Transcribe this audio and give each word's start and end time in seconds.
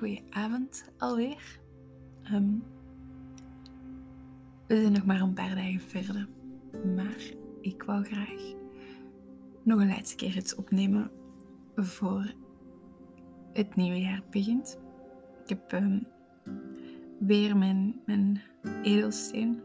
Goedenavond 0.00 0.92
alweer. 0.98 1.60
Ehm, 2.22 2.58
we 4.66 4.80
zijn 4.80 4.92
nog 4.92 5.04
maar 5.04 5.20
een 5.20 5.34
paar 5.34 5.54
dagen 5.54 5.80
verder, 5.80 6.28
maar 6.94 7.32
ik 7.60 7.82
wou 7.82 8.04
graag 8.04 8.54
nog 9.62 9.80
een 9.80 9.88
laatste 9.88 10.16
keer 10.16 10.36
iets 10.36 10.54
opnemen 10.54 11.10
voor 11.76 12.34
het 13.52 13.76
nieuwe 13.76 14.00
jaar 14.00 14.22
begint. 14.30 14.78
Ik 15.42 15.48
heb 15.48 15.72
ehm, 15.72 15.98
weer 17.18 17.56
mijn, 17.56 18.00
mijn 18.06 18.40
edelsteen, 18.82 19.60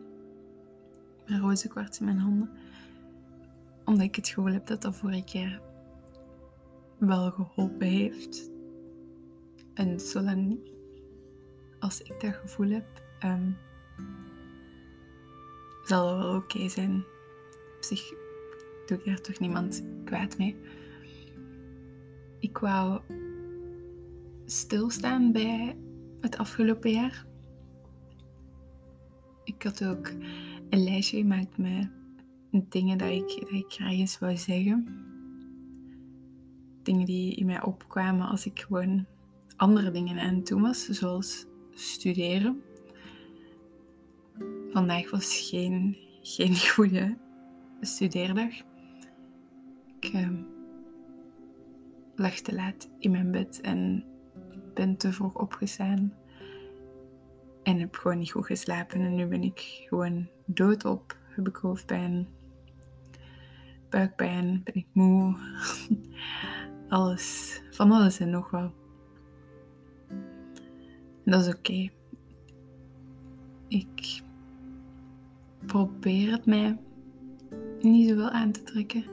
mijn 1.27 1.41
roze 1.41 1.67
kwarts 1.67 1.99
in 1.99 2.05
mijn 2.05 2.20
handen, 2.20 2.49
omdat 3.86 4.05
ik 4.05 4.15
het 4.15 4.27
gevoel 4.27 4.54
heb 4.54 4.67
dat 4.67 4.81
dat 4.81 4.95
vorige 4.95 5.23
keer 5.23 5.61
wel 6.97 7.32
geholpen 7.32 7.88
heeft. 7.88 8.54
En 9.75 10.00
zolang 10.00 10.60
als 11.79 12.02
ik 12.02 12.21
dat 12.21 12.33
gevoel 12.33 12.70
heb, 12.70 12.86
ehm, 13.20 13.52
zal 15.83 16.07
het 16.07 16.25
wel 16.25 16.36
oké 16.36 16.70
zijn. 16.70 16.96
Op 17.75 17.83
zich 17.83 18.14
doe 18.86 18.97
ik 18.97 19.06
er 19.06 19.21
toch 19.21 19.39
niemand 19.39 19.83
kwaad 20.04 20.38
mee. 20.38 20.56
Ik 22.39 22.57
wou 22.57 23.02
stilstaan 24.46 25.32
bij 25.32 25.78
het 26.19 26.38
afgelopen 26.38 26.92
jaar. 26.92 27.25
Ik 29.44 29.64
had 29.64 29.86
ook 29.86 30.07
een 30.69 30.83
lijstje 30.83 31.18
gemaakt 31.18 31.57
met 31.57 31.89
dingen 32.52 32.97
dat 32.97 33.09
ik, 33.09 33.39
dat 33.39 33.52
ik 33.52 33.66
graag 33.67 33.92
eens 33.92 34.19
wou 34.19 34.38
zeggen. 34.38 35.03
Dingen 36.83 37.05
die 37.05 37.36
in 37.36 37.45
mij 37.45 37.64
opkwamen 37.64 38.27
als 38.27 38.45
ik 38.45 38.59
gewoon 38.59 39.05
andere 39.56 39.92
dingen 39.92 40.20
aan 40.20 40.36
het 40.36 40.48
doen 40.48 40.61
was, 40.61 40.86
zoals 40.86 41.45
studeren. 41.73 42.61
Vandaag 44.70 45.11
was 45.11 45.50
geen, 45.50 45.98
geen 46.22 46.56
goede 46.73 47.17
studeerdag. 47.81 48.53
Ik 50.00 50.14
uh, 50.14 50.30
lag 52.16 52.33
te 52.33 52.53
laat 52.53 52.89
in 53.00 53.11
mijn 53.11 53.31
bed 53.31 53.61
en 53.61 54.06
ben 54.73 54.98
te 54.98 55.14
vroeg 55.14 55.36
opgestaan. 55.36 56.14
En 57.64 57.80
heb 57.80 57.95
gewoon 57.95 58.17
niet 58.17 58.31
goed 58.31 58.45
geslapen. 58.45 59.02
En 59.02 59.16
nu 59.16 59.26
ben 59.26 59.44
ik 59.44 59.86
gewoon 59.88 60.28
doodop. 60.45 61.17
Heb 61.30 61.48
ik 61.48 61.56
hoofdpijn, 61.56 62.28
buikpijn, 63.89 64.61
ben 64.64 64.76
ik 64.76 64.88
moe. 64.92 65.38
alles, 66.89 67.61
van 67.72 67.92
alles 67.92 68.20
en 68.20 68.30
nog 68.30 68.50
wel. 68.50 68.84
Dat 71.25 71.45
is 71.45 71.53
oké. 71.53 71.89
Ik 73.67 74.21
probeer 75.65 76.31
het 76.31 76.45
mij 76.45 76.77
niet 77.81 78.09
zoveel 78.09 78.29
aan 78.29 78.51
te 78.51 78.63
trekken. 78.63 79.03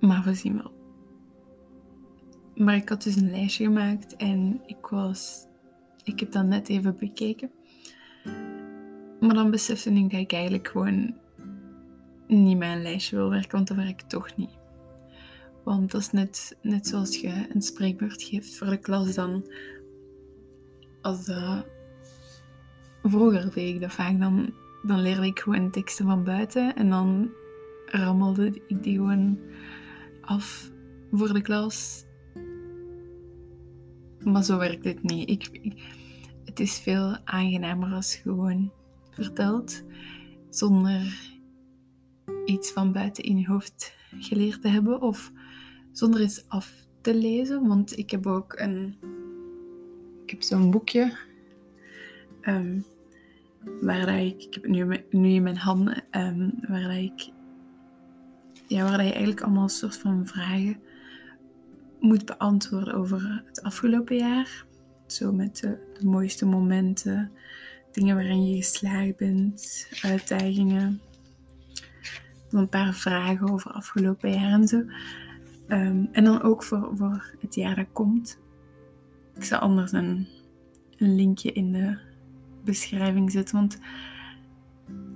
Maar 0.00 0.22
we 0.24 0.34
zien 0.34 0.56
wel. 0.56 0.72
Maar 2.54 2.76
ik 2.76 2.88
had 2.88 3.02
dus 3.02 3.16
een 3.16 3.30
lijstje 3.30 3.64
gemaakt 3.64 4.16
en 4.16 4.60
ik 4.66 4.86
was. 4.86 5.46
Ik 6.04 6.20
heb 6.20 6.32
dat 6.32 6.44
net 6.44 6.68
even 6.68 6.96
bekeken. 6.98 7.50
Maar 9.20 9.34
dan 9.34 9.50
besefte 9.50 9.90
ik 9.90 10.10
dat 10.10 10.20
ik 10.20 10.32
eigenlijk 10.32 10.68
gewoon 10.68 11.14
niet 12.26 12.58
mijn 12.58 12.82
lijstje 12.82 13.16
wil 13.16 13.30
werken, 13.30 13.50
want 13.50 13.68
dat 13.68 13.76
werkt 13.76 14.08
toch 14.08 14.36
niet. 14.36 14.56
Want 15.64 15.90
dat 15.90 16.00
is 16.00 16.10
net, 16.10 16.56
net 16.62 16.86
zoals 16.86 17.16
je 17.16 17.46
een 17.54 17.62
spreekbeurt 17.62 18.22
geeft 18.22 18.56
voor 18.56 18.66
de 18.66 18.76
klas, 18.76 19.14
dan 19.14 19.44
dat... 21.16 21.66
Vroeger 23.02 23.52
deed 23.54 23.74
ik 23.74 23.80
dat 23.80 23.92
vaak, 23.92 24.18
dan, 24.18 24.54
dan 24.82 25.00
leerde 25.00 25.26
ik 25.26 25.38
gewoon 25.38 25.70
teksten 25.70 26.06
van 26.06 26.24
buiten 26.24 26.76
en 26.76 26.90
dan 26.90 27.30
rammelde 27.86 28.62
ik 28.66 28.82
die 28.82 28.96
gewoon 28.96 29.38
af 30.20 30.70
voor 31.12 31.32
de 31.32 31.40
klas. 31.40 32.04
Maar 34.24 34.44
zo 34.44 34.58
werkt 34.58 34.84
het 34.84 35.02
niet. 35.02 35.30
Ik, 35.30 35.72
het 36.44 36.60
is 36.60 36.78
veel 36.78 37.16
aangenamer 37.24 37.92
als 37.92 38.14
je 38.14 38.20
gewoon 38.20 38.72
vertelt 39.10 39.82
zonder 40.50 41.30
iets 42.44 42.72
van 42.72 42.92
buiten 42.92 43.24
in 43.24 43.38
je 43.38 43.46
hoofd 43.46 43.96
geleerd 44.18 44.62
te 44.62 44.68
hebben 44.68 45.00
of 45.00 45.32
zonder 45.92 46.20
iets 46.20 46.48
af 46.48 46.72
te 47.00 47.14
lezen. 47.14 47.66
Want 47.66 47.98
ik 47.98 48.10
heb 48.10 48.26
ook 48.26 48.52
een 48.58 48.96
ik 50.28 50.34
heb 50.34 50.42
zo'n 50.42 50.70
boekje. 50.70 51.16
Um, 52.42 52.84
waar 53.80 54.20
ik, 54.20 54.42
ik 54.42 54.54
heb 54.54 54.62
het 54.62 54.72
nu, 54.72 55.04
nu 55.10 55.28
in 55.28 55.42
mijn 55.42 55.56
handen, 55.56 56.04
um, 56.10 56.54
waar 56.68 56.98
ik, 56.98 57.30
ja, 58.66 58.82
waar 58.82 58.96
dat 58.96 59.06
je 59.06 59.12
eigenlijk 59.12 59.40
allemaal 59.40 59.62
een 59.62 59.68
soort 59.68 59.96
van 59.96 60.26
vragen 60.26 60.80
moet 62.00 62.24
beantwoorden 62.24 62.94
over 62.94 63.42
het 63.46 63.62
afgelopen 63.62 64.16
jaar. 64.16 64.64
Zo 65.06 65.32
met 65.32 65.56
de, 65.56 65.78
mooiste 66.04 66.46
momenten, 66.46 67.30
dingen 67.92 68.14
waarin 68.14 68.48
je 68.48 68.56
geslaagd 68.56 69.16
bent, 69.16 69.88
uitdagingen. 70.02 71.00
een 72.50 72.68
paar 72.68 72.94
vragen 72.94 73.48
over 73.48 73.70
afgelopen 73.70 74.32
jaar 74.32 74.52
en 74.52 74.68
zo. 74.68 74.76
Um, 75.68 76.08
en 76.12 76.24
dan 76.24 76.42
ook 76.42 76.62
voor, 76.64 76.90
voor 76.96 77.34
het 77.40 77.54
jaar 77.54 77.76
dat 77.76 77.92
komt. 77.92 78.38
Ik 79.38 79.44
zal 79.44 79.58
anders 79.58 79.92
een, 79.92 80.26
linkje 80.96 81.52
in 81.52 81.72
de 81.72 81.98
beschrijving 82.64 83.30
zetten, 83.30 83.56
want 83.56 83.78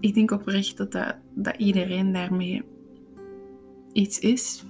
ik 0.01 0.15
denk 0.15 0.31
oprecht 0.31 0.77
dat, 0.77 0.93
dat, 0.93 1.17
dat 1.35 1.57
iedereen 1.57 2.13
daarmee 2.13 2.63
iets 3.93 4.19
is, 4.19 4.65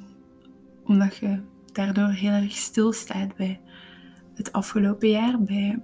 omdat 0.84 1.16
je 1.16 1.40
daardoor 1.72 2.08
heel 2.08 2.30
erg 2.30 2.52
stilstaat 2.52 3.36
bij 3.36 3.60
het 4.34 4.52
afgelopen 4.52 5.08
jaar, 5.08 5.42
bij 5.42 5.82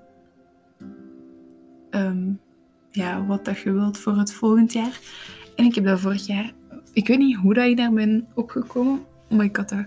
um, 1.90 2.40
ja, 2.90 3.26
wat 3.26 3.44
dat 3.44 3.58
je 3.58 3.72
wilt 3.72 3.98
voor 3.98 4.16
het 4.16 4.32
volgend 4.32 4.72
jaar. 4.72 5.00
En 5.56 5.64
ik 5.64 5.74
heb 5.74 5.84
dat 5.84 6.00
vorig 6.00 6.26
jaar, 6.26 6.52
ik 6.92 7.06
weet 7.06 7.18
niet 7.18 7.36
hoe 7.36 7.54
dat 7.54 7.66
ik 7.66 7.76
daar 7.76 7.92
ben 7.92 8.26
opgekomen, 8.34 9.00
maar 9.30 9.44
ik 9.44 9.56
had 9.56 9.68
dat 9.68 9.86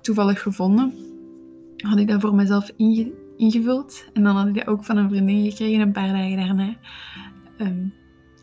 toevallig 0.00 0.42
gevonden 0.42 1.14
had 1.76 1.98
ik 1.98 2.08
dat 2.08 2.20
voor 2.20 2.34
mezelf 2.34 2.70
ingevuld. 3.36 4.08
En 4.12 4.22
dan 4.22 4.36
had 4.36 4.46
ik 4.46 4.54
dat 4.54 4.66
ook 4.66 4.84
van 4.84 4.96
een 4.96 5.08
vriendin 5.08 5.50
gekregen 5.50 5.80
een 5.80 5.92
paar 5.92 6.12
dagen 6.12 6.36
daarna. 6.36 6.76
Um, 7.58 7.94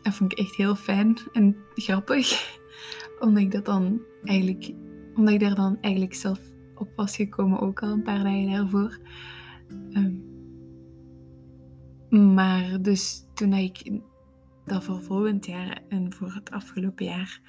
dat 0.02 0.14
vond 0.14 0.32
ik 0.32 0.38
echt 0.38 0.56
heel 0.56 0.74
fijn 0.74 1.18
en 1.32 1.56
grappig. 1.74 2.58
Omdat 3.20 3.42
ik 3.42 3.52
dat 3.52 3.64
dan 3.64 4.00
eigenlijk... 4.24 4.72
Omdat 5.14 5.34
ik 5.34 5.40
daar 5.40 5.54
dan 5.54 5.78
eigenlijk 5.80 6.14
zelf 6.14 6.40
op 6.74 6.88
was 6.96 7.16
gekomen, 7.16 7.60
ook 7.60 7.82
al 7.82 7.90
een 7.90 8.02
paar 8.02 8.24
dagen 8.24 8.50
daarvoor. 8.50 8.98
Um, 9.90 10.32
maar 12.34 12.82
dus 12.82 13.26
toen 13.34 13.52
ik 13.52 14.00
dat 14.64 14.84
voor 14.84 15.02
volgend 15.02 15.46
jaar 15.46 15.82
en 15.88 16.12
voor 16.12 16.32
het 16.32 16.50
afgelopen 16.50 17.04
jaar 17.04 17.40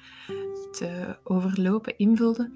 te 0.70 1.18
overlopen 1.24 1.98
invulde, 1.98 2.50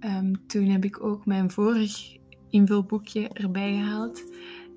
um, 0.00 0.46
toen 0.46 0.64
heb 0.64 0.84
ik 0.84 1.02
ook 1.04 1.26
mijn 1.26 1.50
vorig 1.50 2.16
invulboekje 2.50 3.28
erbij 3.28 3.72
gehaald. 3.72 4.24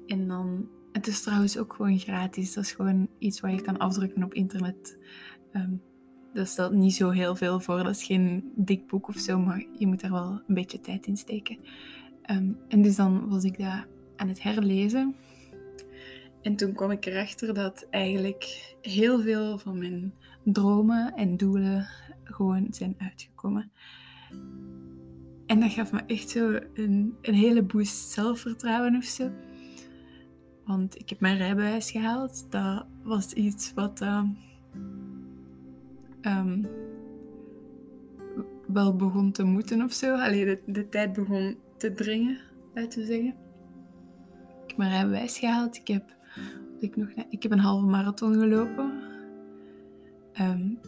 En 0.06 0.28
dan, 0.28 0.70
het 0.92 1.08
is 1.08 1.22
trouwens 1.22 1.58
ook 1.58 1.74
gewoon 1.74 2.00
gratis. 2.00 2.54
Dat 2.54 2.64
is 2.64 2.72
gewoon 2.72 3.08
iets 3.20 3.40
wat 3.40 3.52
je 3.52 3.62
kan 3.62 3.78
afdrukken 3.78 4.24
op 4.24 4.34
internet. 4.34 4.98
Um, 5.54 5.82
dat 6.34 6.48
stelt 6.48 6.72
niet 6.72 6.94
zo 6.94 7.10
heel 7.10 7.36
veel 7.36 7.60
voor. 7.60 7.84
Dat 7.84 7.96
is 7.96 8.04
geen 8.04 8.52
dik 8.56 8.88
boek 8.88 9.08
of 9.08 9.18
zo, 9.18 9.40
maar 9.40 9.66
je 9.78 9.88
moet 9.88 10.02
er 10.02 10.12
wel 10.12 10.42
een 10.48 10.56
beetje 10.56 10.80
tijd 10.80 11.08
in 11.08 11.18
steken. 11.18 11.58
Um, 12.32 12.58
en 12.68 12.82
dus 12.82 12.96
dan 12.96 13.30
was 13.30 13.44
ik 13.44 13.58
dat 13.58 13.86
aan 14.16 14.28
het 14.28 14.44
herlezen. 14.44 15.16
En 16.42 16.56
toen 16.56 16.74
kwam 16.74 16.92
ik 16.92 17.06
erachter 17.06 17.54
dat 17.54 17.88
eigenlijk 17.90 18.76
heel 18.82 19.22
veel 19.22 19.58
van 19.58 19.78
mijn 19.78 20.14
dromen 20.44 21.14
en 21.14 21.38
doelen 21.38 21.88
gewoon 22.24 22.68
zijn 22.70 22.96
uitgekomen. 22.98 23.72
En 25.52 25.60
dat 25.60 25.72
gaf 25.72 25.92
me 25.92 26.02
echt 26.08 26.30
zo 26.30 26.60
een, 26.74 27.18
een 27.22 27.34
hele 27.34 27.64
boost 27.64 28.12
zelfvertrouwen 28.12 28.96
of 28.96 29.04
zo. 29.04 29.32
Want 30.66 31.00
ik 31.00 31.10
heb 31.10 31.20
mijn 31.20 31.38
rijbewijs 31.38 31.92
gehaald. 31.92 32.52
Dat 32.52 32.86
was 33.04 33.34
iets 33.34 33.74
wat 33.74 34.02
uh, 34.02 34.24
um, 36.22 36.68
wel 38.68 38.96
begon 38.96 39.32
te 39.32 39.44
moeten 39.44 39.82
of 39.82 39.94
zo. 39.94 40.16
Alleen 40.16 40.46
de, 40.46 40.62
de, 40.66 40.90
tijd 40.90 41.14
begon 41.14 41.58
te 41.78 41.94
dringen, 41.94 42.40
uit 42.74 42.92
te 42.92 43.06
zeggen. 43.06 43.36
Ik 44.64 44.68
heb 44.68 44.78
mijn 44.78 44.92
rijbewijs 44.92 45.40
gehaald. 45.40 45.76
Ik 45.76 45.88
heb, 45.88 46.16
ik 46.80 46.96
nog, 46.96 47.10
ik 47.30 47.44
heb 47.44 47.52
een 47.52 47.60
halve 47.60 47.86
marathon 47.86 48.34
gelopen. 48.34 49.02
Um, 50.40 50.80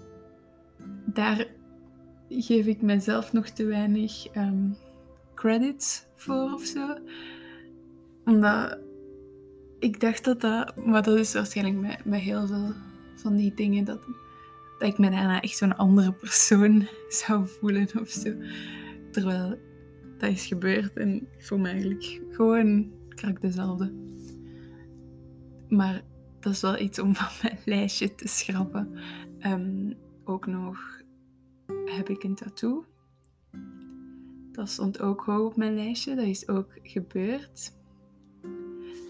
daar 1.05 1.47
geef 2.41 2.65
ik 2.65 2.81
mezelf 2.81 3.33
nog 3.33 3.47
te 3.47 3.65
weinig 3.65 4.35
um, 4.35 4.75
credits 5.33 6.05
voor 6.15 6.53
of 6.53 6.65
zo. 6.65 6.97
Omdat 8.25 8.77
ik 9.79 9.99
dacht 9.99 10.23
dat 10.23 10.41
dat, 10.41 10.85
maar 10.85 11.03
dat 11.03 11.17
is 11.17 11.33
waarschijnlijk 11.33 11.79
met, 11.79 12.05
met 12.05 12.19
heel 12.19 12.47
veel 12.47 12.73
van 13.15 13.35
die 13.35 13.53
dingen, 13.53 13.85
dat, 13.85 13.99
dat 14.79 14.87
ik 14.89 14.97
me 14.97 15.09
daarna 15.09 15.41
echt 15.41 15.57
zo'n 15.57 15.77
andere 15.77 16.13
persoon 16.13 16.87
zou 17.23 17.47
voelen 17.47 17.87
of 17.99 18.09
zo. 18.09 18.33
Terwijl 19.11 19.57
dat 20.17 20.29
is 20.29 20.45
gebeurd 20.45 20.97
en 20.97 21.15
ik 21.15 21.45
voel 21.45 21.57
me 21.57 21.69
eigenlijk 21.69 22.21
gewoon 22.29 22.91
krak 23.09 23.41
dezelfde. 23.41 23.93
Maar 25.69 26.01
dat 26.39 26.53
is 26.53 26.61
wel 26.61 26.79
iets 26.79 26.99
om 26.99 27.15
van 27.15 27.27
mijn 27.41 27.59
lijstje 27.65 28.15
te 28.15 28.27
schrappen. 28.27 28.97
Um, 29.45 29.93
ook 30.23 30.45
nog 30.45 31.02
heb 31.85 32.09
ik 32.09 32.23
een 32.23 32.35
tattoo. 32.35 32.85
Dat 34.51 34.69
stond 34.69 34.99
ook 35.01 35.21
hoog 35.21 35.49
op 35.49 35.55
mijn 35.55 35.75
lijstje. 35.75 36.15
Dat 36.15 36.25
is 36.25 36.47
ook 36.47 36.79
gebeurd. 36.83 37.73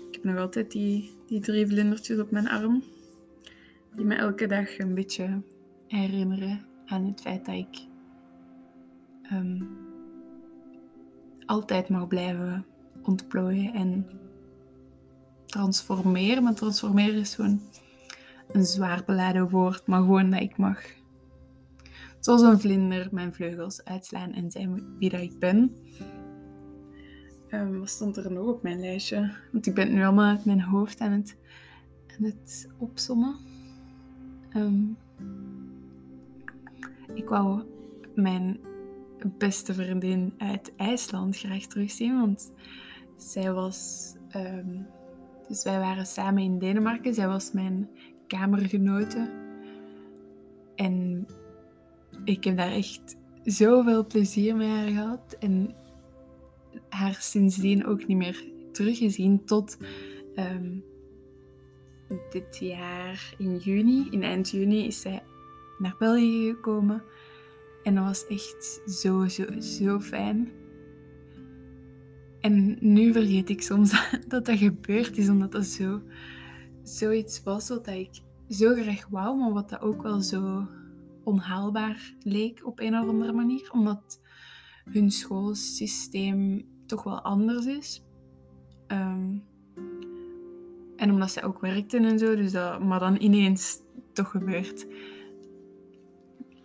Ik 0.07 0.13
heb 0.15 0.23
nog 0.23 0.37
altijd 0.37 0.71
die, 0.71 1.11
die 1.27 1.39
drie 1.39 1.67
vlindertjes 1.67 2.19
op 2.19 2.31
mijn 2.31 2.49
arm. 2.49 2.83
Die 3.95 4.05
me 4.05 4.15
elke 4.15 4.47
dag 4.47 4.79
een 4.79 4.93
beetje 4.93 5.41
herinneren 5.87 6.65
aan 6.85 7.05
het 7.05 7.21
feit 7.21 7.45
dat 7.45 7.55
ik 7.55 7.79
um, 9.31 9.77
altijd 11.45 11.89
mag 11.89 12.07
blijven 12.07 12.65
ontplooien 13.01 13.73
en 13.73 14.09
transformeren. 15.45 16.43
Maar 16.43 16.53
transformeren 16.53 17.19
is 17.19 17.35
gewoon 17.35 17.61
een 18.51 18.65
zwaar 18.65 19.03
beladen 19.05 19.49
woord, 19.49 19.87
maar 19.87 19.99
gewoon 19.99 20.29
dat 20.29 20.41
ik 20.41 20.57
mag. 20.57 20.81
Zoals 22.23 22.41
een 22.41 22.59
vlinder 22.59 23.07
mijn 23.11 23.33
vleugels 23.33 23.83
uitslaan 23.83 24.33
en 24.33 24.51
zijn 24.51 24.97
wie 24.97 25.09
dat 25.09 25.21
ik 25.21 25.39
ben. 25.39 25.75
Um, 27.51 27.79
wat 27.79 27.89
stond 27.89 28.17
er 28.17 28.31
nog 28.31 28.47
op 28.47 28.63
mijn 28.63 28.79
lijstje? 28.79 29.33
Want 29.51 29.65
ik 29.65 29.73
ben 29.73 29.93
nu 29.93 30.03
allemaal 30.03 30.29
uit 30.29 30.45
mijn 30.45 30.61
hoofd 30.61 30.99
aan 30.99 31.11
het, 31.11 31.37
aan 32.17 32.23
het 32.23 32.69
opsommen. 32.77 33.35
Ehm, 34.49 34.83
ik 37.13 37.29
wou 37.29 37.63
mijn 38.15 38.59
beste 39.37 39.73
vriendin 39.73 40.33
uit 40.37 40.73
IJsland 40.75 41.37
graag 41.37 41.65
terugzien, 41.65 42.19
want 42.19 42.51
zij 43.15 43.53
was. 43.53 44.11
Ehm, 44.29 44.81
dus 45.47 45.63
wij 45.63 45.79
waren 45.79 46.05
samen 46.05 46.43
in 46.43 46.59
Denemarken. 46.59 47.13
Zij 47.13 47.27
was 47.27 47.51
mijn 47.51 47.89
kamergenote. 48.27 49.31
En 50.75 51.27
ik 52.23 52.43
heb 52.43 52.57
daar 52.57 52.71
echt 52.71 53.15
zoveel 53.43 54.05
plezier 54.05 54.55
mee 54.55 54.69
haar 54.69 54.87
gehad. 54.87 55.35
En 55.39 55.75
haar 56.89 57.17
sindsdien 57.19 57.85
ook 57.85 58.07
niet 58.07 58.17
meer 58.17 58.43
teruggezien 58.71 59.45
tot 59.45 59.77
ehm, 60.35 60.71
dit 62.29 62.57
jaar 62.59 63.35
in 63.37 63.57
juni. 63.57 64.07
In 64.11 64.23
eind 64.23 64.49
juni 64.49 64.85
is 64.85 65.01
zij 65.01 65.23
naar 65.77 65.95
België 65.99 66.49
gekomen. 66.49 67.03
En 67.83 67.95
dat 67.95 68.03
was 68.03 68.27
echt 68.27 68.81
zo, 68.85 69.27
zo, 69.27 69.59
zo 69.59 69.99
fijn. 69.99 70.51
En 72.39 72.77
nu 72.79 73.13
vergeet 73.13 73.49
ik 73.49 73.61
soms 73.61 73.91
dat 74.27 74.45
dat 74.45 74.57
gebeurd 74.57 75.17
is, 75.17 75.29
omdat 75.29 75.51
dat 75.51 75.65
zo, 75.65 76.01
zoiets 76.83 77.43
was 77.43 77.69
wat 77.69 77.87
ik 77.87 78.09
zo 78.49 78.73
graag 78.73 79.07
wou, 79.09 79.37
maar 79.37 79.53
wat 79.53 79.69
dat 79.69 79.81
ook 79.81 80.01
wel 80.01 80.21
zo 80.21 80.67
onhaalbaar 81.23 82.13
leek 82.19 82.65
op 82.65 82.79
een 82.79 82.99
of 82.99 83.07
andere 83.07 83.33
manier, 83.33 83.71
omdat 83.71 84.19
hun 84.83 85.11
schoolsysteem 85.11 86.67
toch 86.85 87.03
wel 87.03 87.21
anders 87.21 87.65
is. 87.65 88.03
Ehm, 88.87 89.37
en 90.95 91.11
omdat 91.11 91.31
zij 91.31 91.43
ook 91.43 91.59
werkten 91.59 92.05
en 92.05 92.19
zo, 92.19 92.35
dus 92.35 92.51
dat, 92.51 92.83
maar 92.83 92.99
dan 92.99 93.21
ineens 93.21 93.79
toch 94.13 94.31
gebeurt. 94.31 94.87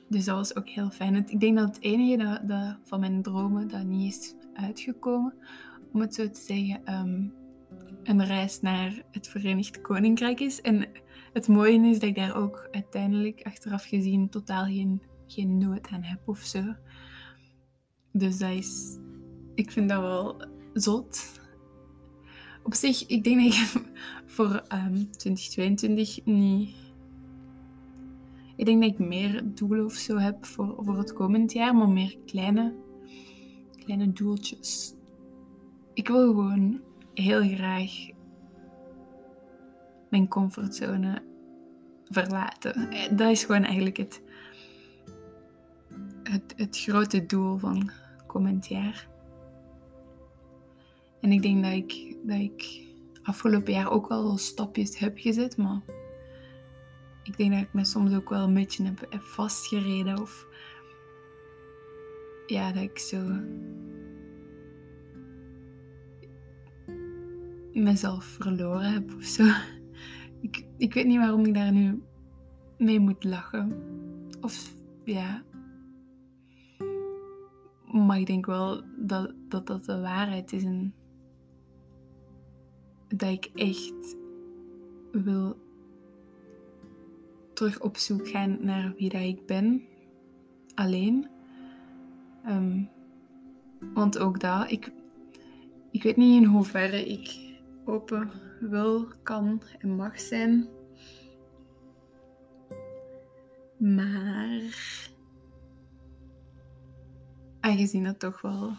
Dus 0.09 0.25
dat 0.25 0.37
was 0.37 0.57
ook 0.57 0.69
heel 0.69 0.91
fijn. 0.91 1.15
Ik 1.15 1.41
denk 1.41 1.57
dat 1.57 1.67
het 1.67 1.83
enige 1.85 2.41
dat, 2.47 2.77
van 2.85 3.01
mijn 3.01 3.23
dromen 3.23 3.69
dat 3.69 3.85
niet 3.85 4.15
is 4.15 4.35
uitgekomen, 4.55 5.35
om 5.93 6.01
het 6.01 6.15
zo 6.15 6.29
te 6.31 6.41
zeggen, 6.41 6.85
ehm, 6.85 7.27
een 8.03 8.25
reis 8.25 8.61
naar 8.61 9.03
het 9.11 9.29
Verenigd 9.29 9.81
Koninkrijk 9.81 10.41
is. 10.41 10.61
En 10.61 10.89
het 11.33 11.49
mooie 11.49 11.87
is 11.87 11.99
dat 11.99 12.09
ik 12.09 12.15
daar 12.15 12.37
ook 12.37 12.69
uiteindelijk 12.71 13.41
achteraf 13.43 13.85
gezien 13.85 14.29
totaal 14.29 14.65
geen, 14.65 15.03
geen 15.27 15.59
nood 15.59 15.89
aan 15.89 16.03
heb 16.03 16.21
of 16.25 16.39
zo. 16.39 16.75
Dus 18.13 18.39
dat 18.39 18.51
is, 18.51 18.99
ik 19.55 19.71
vind 19.71 19.89
dat 19.89 20.01
wel 20.01 20.43
zot. 20.73 21.41
Op 22.63 22.75
zich, 22.75 23.07
ik 23.07 23.25
denk 23.25 23.43
dat 23.43 23.55
ik 23.55 23.83
voor 24.35 24.65
2022 24.69 26.19
ehm, 26.19 26.35
niet. 26.35 26.77
Ik 28.57 28.67
denk 28.67 28.83
dat 28.83 28.91
ik 28.91 28.99
meer 28.99 29.43
doelen 29.55 29.85
of 29.85 29.95
zo 29.95 30.17
heb 30.17 30.45
voor, 30.45 30.75
voor 30.79 30.99
het 30.99 31.13
komend 31.13 31.53
jaar, 31.53 31.75
maar 31.75 31.89
meer 31.89 32.19
kleine, 32.27 32.75
kleine 33.85 34.13
doeltjes. 34.13 34.95
Ik 35.95 36.09
wil 36.09 36.27
gewoon 36.27 36.81
heel 37.15 37.43
graag 37.43 37.91
mijn 40.11 40.29
comfortzone 40.29 41.23
verlaten. 42.11 42.91
Dat 43.17 43.31
is 43.31 43.45
gewoon 43.45 43.65
eigenlijk 43.65 43.97
het, 43.97 44.23
het, 46.23 46.55
het 46.57 46.79
grote 46.79 47.27
doel 47.27 47.59
van 47.59 47.91
komend 48.27 48.67
jaar. 48.67 49.09
En 51.21 51.33
ik 51.33 51.43
denk 51.43 51.65
dat 51.65 51.73
ik, 51.73 52.17
dat 52.23 52.39
ik 52.39 52.87
afgelopen 53.23 53.73
jaar 53.73 53.91
ook 53.91 54.09
wel 54.09 54.39
stapjes 54.39 54.99
heb 54.99 55.19
gezet, 55.19 55.57
maar 55.57 55.81
ik 57.23 57.37
denk 57.37 57.53
dat 57.53 57.61
ik 57.61 57.73
me 57.73 57.85
soms 57.85 58.15
ook 58.15 58.29
wel 58.29 58.43
een 58.43 58.55
beetje 58.55 58.85
heb, 58.85 59.07
heb 59.11 59.23
vastgereden 59.23 60.21
of 60.21 60.47
ja, 62.47 62.73
dat 62.73 62.83
ik 62.83 62.99
zo 62.99 63.19
mezelf 67.73 68.25
verloren 68.25 68.93
heb 68.93 69.15
of 69.15 69.25
zo. 69.25 69.45
Ik, 70.41 70.67
ik 70.77 70.95
weet 70.95 71.07
niet 71.07 71.19
waarom 71.19 71.45
ik 71.45 71.55
daar 71.55 71.73
nu 71.73 72.03
mee 72.79 73.01
moet 73.01 73.25
lachen. 73.25 73.77
Of 74.41 74.73
ja. 75.05 75.43
Maar 77.93 78.19
ik 78.19 78.27
denk 78.27 78.47
wel 78.47 78.83
dat 78.97 79.35
dat, 79.49 79.85
de 79.85 80.01
waarheid 80.01 80.53
is. 80.53 80.65
En 80.65 80.95
dat 83.09 83.31
ik 83.31 83.51
echt 83.55 84.17
wil 85.13 85.57
terug 87.53 87.81
op 87.81 87.97
zoek 87.97 88.29
gaan 88.29 88.57
naar 88.61 88.95
wie 88.97 89.09
dat 89.09 89.23
ik 89.23 89.47
ben. 89.47 89.83
Alleen. 90.75 91.29
Ehm, 92.45 92.83
want 93.95 94.19
ook 94.19 94.41
daar, 94.41 94.71
ik, 94.71 94.93
ik 95.91 96.03
weet 96.03 96.17
niet 96.17 96.43
in 96.43 96.49
hoeverre 96.49 97.07
ik 97.07 97.57
open 97.85 98.31
wil, 98.61 99.09
kan 99.23 99.63
en 99.79 99.97
mag 99.97 100.21
zijn. 100.21 100.69
Maar 103.79 104.63
aangezien 107.61 108.05
dat 108.05 108.19
toch 108.19 108.41
wel 108.41 108.73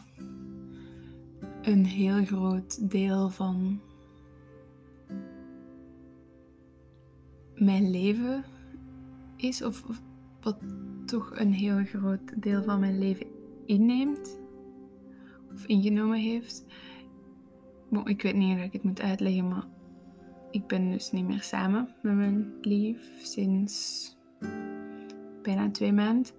een 1.61 1.85
heel 1.85 2.25
groot 2.25 2.89
deel 2.89 3.29
van 3.29 3.81
mijn 7.55 7.89
leven 7.89 8.43
is, 9.35 9.61
of 9.61 9.83
wat 10.41 10.57
toch 11.05 11.39
een 11.39 11.53
heel 11.53 11.83
groot 11.85 12.41
deel 12.41 12.63
van 12.63 12.79
mijn 12.79 12.99
leven 12.99 13.27
inneemt 13.65 14.39
of 15.53 15.65
ingenomen 15.65 16.19
heeft, 16.19 16.65
ik 18.03 18.21
weet 18.21 18.35
niet 18.35 18.55
hoe 18.55 18.65
ik 18.65 18.73
het 18.73 18.83
moet 18.83 19.01
uitleggen, 19.01 19.47
maar 19.47 19.65
ik 20.51 20.67
ben 20.67 20.91
dus 20.91 21.11
niet 21.11 21.27
meer 21.27 21.41
samen 21.41 21.89
met 22.01 22.15
mijn 22.15 22.53
lief 22.61 22.99
sinds 23.21 24.07
bijna 25.41 25.71
twee 25.71 25.93
maanden. 25.93 26.31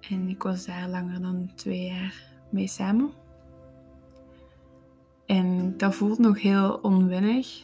En 0.00 0.28
ik 0.28 0.42
was 0.42 0.66
daar 0.66 0.88
langer 0.88 1.20
dan 1.20 1.50
twee 1.54 1.86
jaar 1.86 2.22
mee 2.50 2.66
samen. 2.66 3.10
En 5.26 5.76
dat 5.76 5.94
voelt 5.94 6.18
nog 6.18 6.40
heel 6.40 6.78
onwennig. 6.82 7.62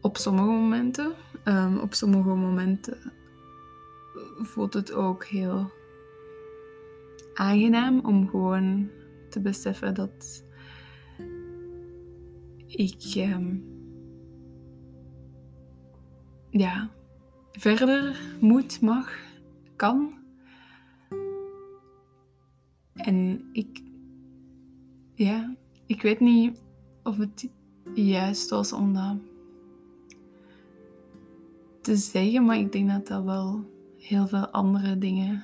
Op 0.00 0.16
sommige 0.16 0.46
momenten. 0.46 1.12
Um, 1.44 1.78
op 1.78 1.94
sommige 1.94 2.28
momenten 2.28 3.12
voelt 4.38 4.74
het 4.74 4.92
ook 4.92 5.24
heel 5.24 5.70
aangenaam 7.34 8.00
om 8.04 8.28
gewoon 8.28 8.90
te 9.28 9.40
beseffen 9.40 9.94
dat 9.94 10.44
ik 12.76 13.14
um, 13.16 13.64
ja, 16.50 16.90
verder 17.52 18.20
moet, 18.40 18.80
mag, 18.80 19.18
kan. 19.76 20.12
En 22.94 23.48
ik, 23.52 23.82
ja, 25.14 25.54
ik 25.86 26.02
weet 26.02 26.20
niet 26.20 26.62
of 27.02 27.16
het 27.18 27.48
juist 27.94 28.50
was 28.50 28.72
om 28.72 28.94
dat 28.94 29.16
te 31.80 31.96
zeggen, 31.96 32.44
maar 32.44 32.58
ik 32.58 32.72
denk 32.72 32.90
dat 32.90 33.06
dat 33.06 33.24
wel 33.24 33.64
heel 33.98 34.26
veel 34.26 34.46
andere 34.48 34.98
dingen 34.98 35.42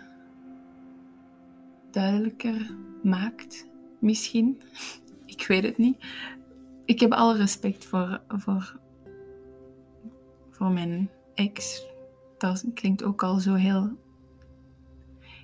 duidelijker 1.90 2.76
maakt. 3.02 3.66
Misschien. 3.98 4.60
Ik 5.26 5.46
weet 5.46 5.62
het 5.62 5.78
niet. 5.78 5.96
Ik 6.92 7.00
heb 7.00 7.12
alle 7.12 7.36
respect 7.36 7.84
voor, 7.84 8.20
voor, 8.28 8.78
voor 10.50 10.70
mijn 10.70 11.10
ex. 11.34 11.86
Dat 12.38 12.64
klinkt 12.74 13.02
ook 13.02 13.22
al 13.22 13.38
zo 13.38 13.54
heel, 13.54 13.90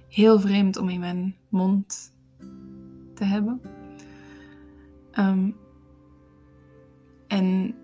heel 0.08 0.40
vreemd 0.40 0.76
om 0.76 0.88
in 0.88 1.00
mijn 1.00 1.36
mond 1.48 2.14
te 3.14 3.24
hebben. 3.24 3.60
Um, 5.18 5.56
en 7.26 7.74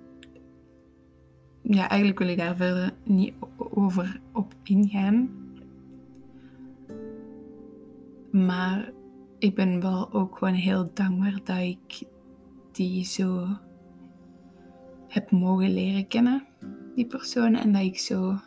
ja, 1.63 1.89
eigenlijk 1.89 2.19
wil 2.19 2.29
ik 2.29 2.39
daar 2.39 2.57
verder 2.57 2.95
niet 3.05 3.35
over 3.57 4.21
op 4.33 4.55
ingaan. 4.63 5.31
Maar 8.31 8.93
ik 9.39 9.55
ben 9.55 9.81
wel 9.81 10.13
ook 10.13 10.39
gewoon 10.39 10.55
heel 10.55 10.91
dankbaar 10.95 11.41
dat 11.45 11.59
ik 11.59 12.13
die 12.75 13.05
zo 13.05 13.47
heb 15.09 15.31
mogen 15.31 15.73
leren 15.73 16.07
kennen, 16.07 16.47
die 16.95 17.07
persoon. 17.07 17.55
En 17.55 17.73
dat 17.73 17.83
ik 17.83 17.99
zo 17.99 18.39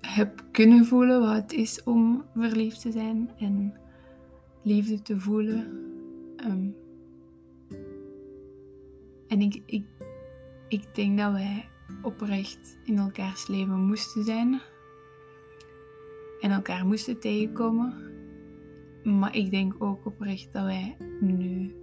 heb 0.00 0.44
kunnen 0.50 0.84
voelen 0.84 1.20
wat 1.20 1.34
het 1.34 1.52
is 1.52 1.82
om 1.82 2.24
verliefd 2.34 2.80
te 2.80 2.92
zijn 2.92 3.30
en 3.38 3.74
liefde 4.62 5.02
te 5.02 5.18
voelen. 5.18 5.66
Ehm, 6.36 6.68
en 9.28 9.40
ik, 9.40 9.62
ik, 9.66 9.86
ik 10.68 10.94
denk 10.94 11.18
dat 11.18 11.32
wij 11.32 11.68
oprecht 12.02 12.78
in 12.84 12.98
elkaars 12.98 13.46
leven 13.46 13.80
moesten 13.80 14.24
zijn. 14.24 14.60
En 16.40 16.50
elkaar 16.50 16.86
moesten 16.86 17.20
tegenkomen. 17.20 18.13
Maar 19.04 19.36
ik 19.36 19.50
denk 19.50 19.74
ook 19.78 20.06
oprecht 20.06 20.52
dat 20.52 20.64
wij 20.64 20.96
nu, 21.20 21.74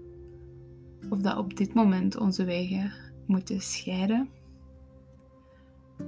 of 1.10 1.20
dat 1.20 1.38
op 1.38 1.58
dit 1.58 1.74
moment 1.74 2.18
onze 2.18 2.44
wegen 2.44 2.92
moeten 3.26 3.62
scheiden. 3.62 4.30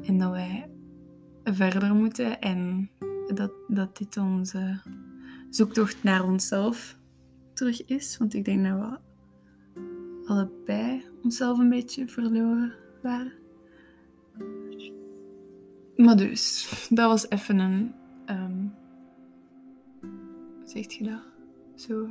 En 0.02 0.18
dat 0.18 0.32
wij 0.32 0.70
verder 1.44 1.96
moeten 1.96 2.42
en 2.42 2.90
dat, 3.34 3.52
dat 3.68 3.98
dit 3.98 4.18
onze 4.18 4.82
zoektocht 5.50 6.04
naar 6.04 6.24
onszelf 6.24 6.98
terug 7.54 7.86
is. 7.86 8.18
Want 8.18 8.34
ik 8.34 8.46
denk 8.46 8.66
dat 8.66 8.80
we 8.80 8.98
allebei 10.26 11.04
onszelf 11.24 11.60
een 11.60 11.70
beetje 11.70 12.08
verloren 12.08 12.74
waren. 13.02 13.34
Maar 15.96 16.18
dus, 16.18 16.68
dat 16.90 17.10
was 17.10 17.30
even 17.30 17.60
een. 17.60 17.94
Um, 18.26 18.74
hoe 20.74 20.84
zeg 20.84 20.98
je 20.98 21.04
dat? 21.04 21.22
Zo. 21.76 22.08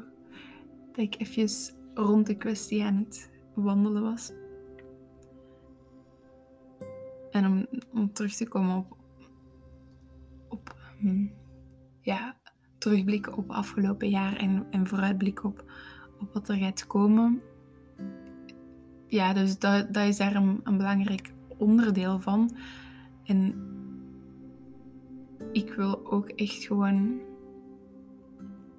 Dat 0.92 1.04
ik 1.04 1.14
even 1.18 1.48
rond 1.94 2.26
de 2.26 2.36
kwestie 2.36 2.84
aan 2.84 2.96
het 2.96 3.30
wandelen 3.54 4.02
was. 4.02 4.32
En 7.30 7.46
om, 7.46 7.66
om 7.92 8.12
terug 8.12 8.34
te 8.34 8.48
komen 8.48 8.76
op. 8.76 8.96
op 10.48 10.76
hm, 10.98 11.26
ja, 12.00 12.36
terugblikken 12.78 13.34
op 13.34 13.50
afgelopen 13.50 14.08
jaar 14.08 14.36
en, 14.36 14.66
en 14.70 14.86
vooruitblikken 14.86 15.44
op, 15.44 15.64
op 16.20 16.32
wat 16.32 16.48
er 16.48 16.56
gaat 16.56 16.86
komen 16.86 17.42
ja, 19.12 19.32
dus 19.32 19.58
dat, 19.58 19.94
dat 19.94 20.06
is 20.06 20.16
daar 20.16 20.34
een, 20.34 20.60
een 20.64 20.76
belangrijk 20.76 21.32
onderdeel 21.56 22.20
van. 22.20 22.56
En 23.24 23.54
ik 25.52 25.74
wil 25.74 26.06
ook 26.06 26.28
echt 26.28 26.64
gewoon 26.64 27.20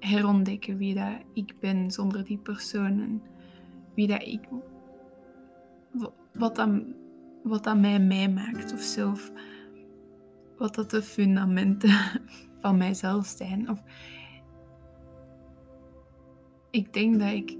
herontdekken 0.06 0.76
wie 0.76 0.94
dat 0.94 1.18
ik 1.32 1.54
ben 1.60 1.90
zonder 1.90 2.24
die 2.24 2.38
personen. 2.38 3.22
Wie 3.94 4.06
dat 4.06 4.22
ik... 4.22 4.48
Wat 6.32 6.56
dat, 6.56 6.68
wat 7.42 7.64
dat 7.64 7.78
mij 7.78 8.00
mij 8.00 8.28
maakt 8.28 8.72
of 8.72 8.80
zo. 8.80 9.10
Of 9.10 9.32
wat 10.56 10.74
dat 10.74 10.90
de 10.90 11.02
fundamenten 11.02 12.22
van 12.60 12.76
mijzelf 12.76 13.26
zijn. 13.26 13.70
Of 13.70 13.82
ik 16.70 16.92
denk 16.92 17.20
dat 17.20 17.32
ik 17.32 17.56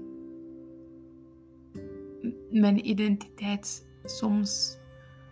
mijn 2.51 2.89
identiteit 2.89 3.87
soms 4.03 4.77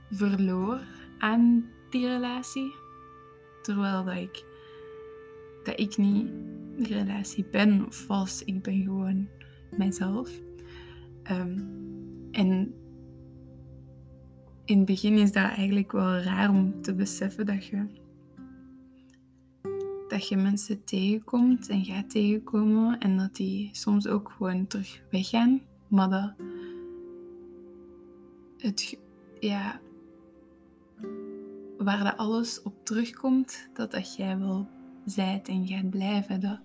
verloor 0.10 0.82
aan 1.18 1.70
die 1.90 2.08
relatie. 2.08 2.76
Terwijl 3.62 4.04
dat 4.04 4.16
ik, 4.16 4.46
dat 5.64 5.80
ik 5.80 5.98
niet 5.98 6.32
relatie 6.78 7.46
ben 7.52 7.86
of. 7.86 8.42
Ik 8.46 8.62
ben 8.62 8.84
gewoon 8.84 9.28
mijzelf. 9.78 10.32
Ehm, 11.24 11.60
en 12.32 12.74
in 14.66 14.78
het 14.78 14.86
begin 14.86 15.18
is 15.18 15.32
dat 15.32 15.44
eigenlijk 15.44 15.92
wel 15.92 16.18
raar 16.18 16.50
om 16.50 16.82
te 16.82 16.94
beseffen 16.96 17.46
dat 17.46 17.66
je, 17.66 17.86
dat 20.08 20.28
je 20.28 20.38
mensen 20.38 20.84
tegenkomt 20.84 21.70
en 21.70 21.86
gaat 21.86 22.10
tegenkomen 22.10 23.00
en 23.00 23.18
dat 23.18 23.36
die 23.36 23.70
soms 23.72 24.08
ook 24.08 24.34
gewoon 24.38 24.68
terug 24.68 25.02
weggaan. 25.12 25.62
Maar 25.88 26.10
dat 26.10 26.34
het, 28.58 28.98
ja, 29.40 29.80
waar 31.78 32.04
dat 32.04 32.18
alles 32.18 32.62
op 32.62 32.86
terugkomt, 32.86 33.70
dat 33.74 33.92
dat 33.92 34.16
jij 34.16 34.40
wel 34.40 34.68
zijt 35.06 35.48
en 35.48 35.68
gaat 35.68 35.90
blijven. 35.90 36.40
Dat, 36.40 36.60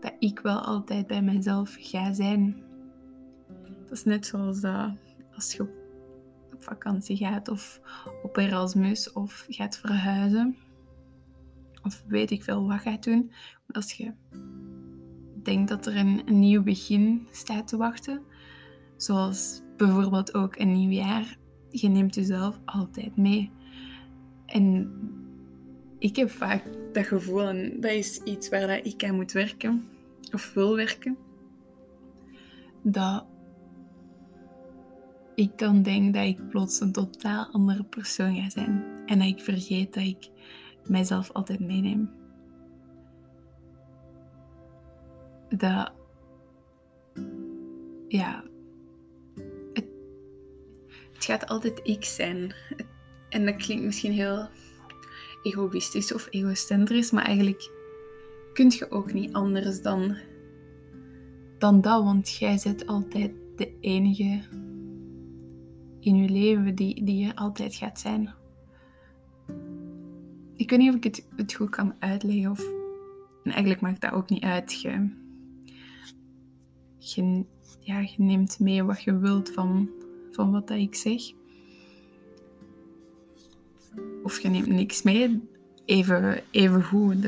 dat 0.00 0.12
ik 0.18 0.38
wel 0.38 0.60
altijd 0.60 1.06
bij 1.06 1.22
mezelf 1.22 1.76
ga 1.78 2.12
zijn. 2.12 2.62
Dat 3.82 3.92
is 3.92 4.04
net 4.04 4.26
zoals 4.26 4.60
dat 4.60 4.90
als 5.34 5.52
je 5.52 5.62
op 5.62 6.62
vakantie 6.62 7.16
gaat 7.16 7.48
of 7.48 7.80
op 8.22 8.36
Erasmus 8.36 9.12
of 9.12 9.46
gaat 9.48 9.78
verhuizen. 9.78 10.56
Of 11.82 12.04
weet 12.06 12.30
ik 12.30 12.42
veel 12.42 12.66
wat 12.66 12.80
gaat 12.80 13.04
doen. 13.04 13.32
als 13.72 13.92
je 13.92 14.12
denkt 15.42 15.68
dat 15.68 15.86
er 15.86 15.96
een, 15.96 16.22
een 16.24 16.38
nieuw 16.38 16.62
begin 16.62 17.26
staat 17.30 17.68
te 17.68 17.76
wachten, 17.76 18.22
zoals 18.96 19.62
bijvoorbeeld 19.76 20.34
ook 20.34 20.56
een 20.56 20.72
nieuw 20.72 20.90
jaar. 20.90 21.36
Je 21.70 21.88
neemt 21.88 22.14
jezelf 22.14 22.60
altijd 22.64 23.16
mee. 23.16 23.50
En 24.46 24.90
ik 26.04 26.16
heb 26.16 26.30
vaak 26.30 26.62
dat 26.92 27.06
gevoel, 27.06 27.48
en 27.48 27.80
dat 27.80 27.90
is 27.90 28.18
iets 28.18 28.48
waar 28.48 28.66
dat 28.66 28.86
ik 28.86 29.04
aan 29.04 29.14
moet 29.14 29.32
werken, 29.32 29.88
of 30.32 30.52
wil 30.52 30.76
werken, 30.76 31.16
dat 32.82 33.26
ik 35.34 35.58
dan 35.58 35.82
denk 35.82 36.14
dat 36.14 36.24
ik 36.24 36.48
plots 36.48 36.80
een 36.80 36.92
totaal 36.92 37.48
andere 37.52 37.84
persoon 37.84 38.34
ga 38.34 38.50
zijn. 38.50 38.84
En 39.06 39.18
dat 39.18 39.28
ik 39.28 39.40
vergeet 39.40 39.94
dat 39.94 40.02
ik 40.02 40.28
mijzelf 40.86 41.32
altijd 41.32 41.60
meeneem. 41.60 42.10
Dat, 45.48 45.92
ja, 48.08 48.44
het 51.12 51.24
gaat 51.24 51.46
altijd 51.46 51.80
ik 51.82 52.04
zijn. 52.04 52.54
En 53.28 53.44
dat 53.44 53.56
klinkt 53.56 53.84
misschien 53.84 54.12
heel 54.12 54.48
egoïstisch 55.44 56.14
of 56.14 56.26
egocentrisch, 56.30 57.10
maar 57.10 57.24
eigenlijk 57.24 57.70
kun 58.52 58.70
je 58.70 58.90
ook 58.90 59.12
niet 59.12 59.32
anders 59.32 59.82
dan, 59.82 60.16
dan 61.58 61.80
dat, 61.80 62.04
want 62.04 62.36
jij 62.36 62.60
bent 62.62 62.86
altijd 62.86 63.32
de 63.56 63.72
enige 63.80 64.42
in 66.00 66.16
je 66.16 66.28
leven 66.28 66.74
die, 66.74 67.04
die 67.04 67.26
er 67.26 67.34
altijd 67.34 67.74
gaat 67.74 68.00
zijn. 68.00 68.34
Ik 70.56 70.70
weet 70.70 70.78
niet 70.78 70.90
of 70.90 70.96
ik 70.96 71.04
het, 71.04 71.26
het 71.36 71.54
goed 71.54 71.70
kan 71.70 71.94
uitleggen, 71.98 72.50
of 72.50 72.64
en 73.44 73.50
eigenlijk 73.50 73.80
maakt 73.80 74.00
dat 74.00 74.12
ook 74.12 74.28
niet 74.28 74.42
uit. 74.42 74.80
Je, 74.80 75.10
je, 76.98 77.44
ja, 77.80 78.00
je 78.00 78.14
neemt 78.16 78.60
mee 78.60 78.82
wat 78.82 79.02
je 79.02 79.18
wilt 79.18 79.50
van, 79.50 79.90
van 80.30 80.50
wat 80.50 80.70
ik 80.70 80.94
zeg. 80.94 81.22
Of 84.22 84.40
je 84.40 84.48
neemt 84.48 84.66
niks 84.66 85.02
mee. 85.02 85.48
Even, 85.84 86.42
even 86.50 86.84
goed. 86.84 87.26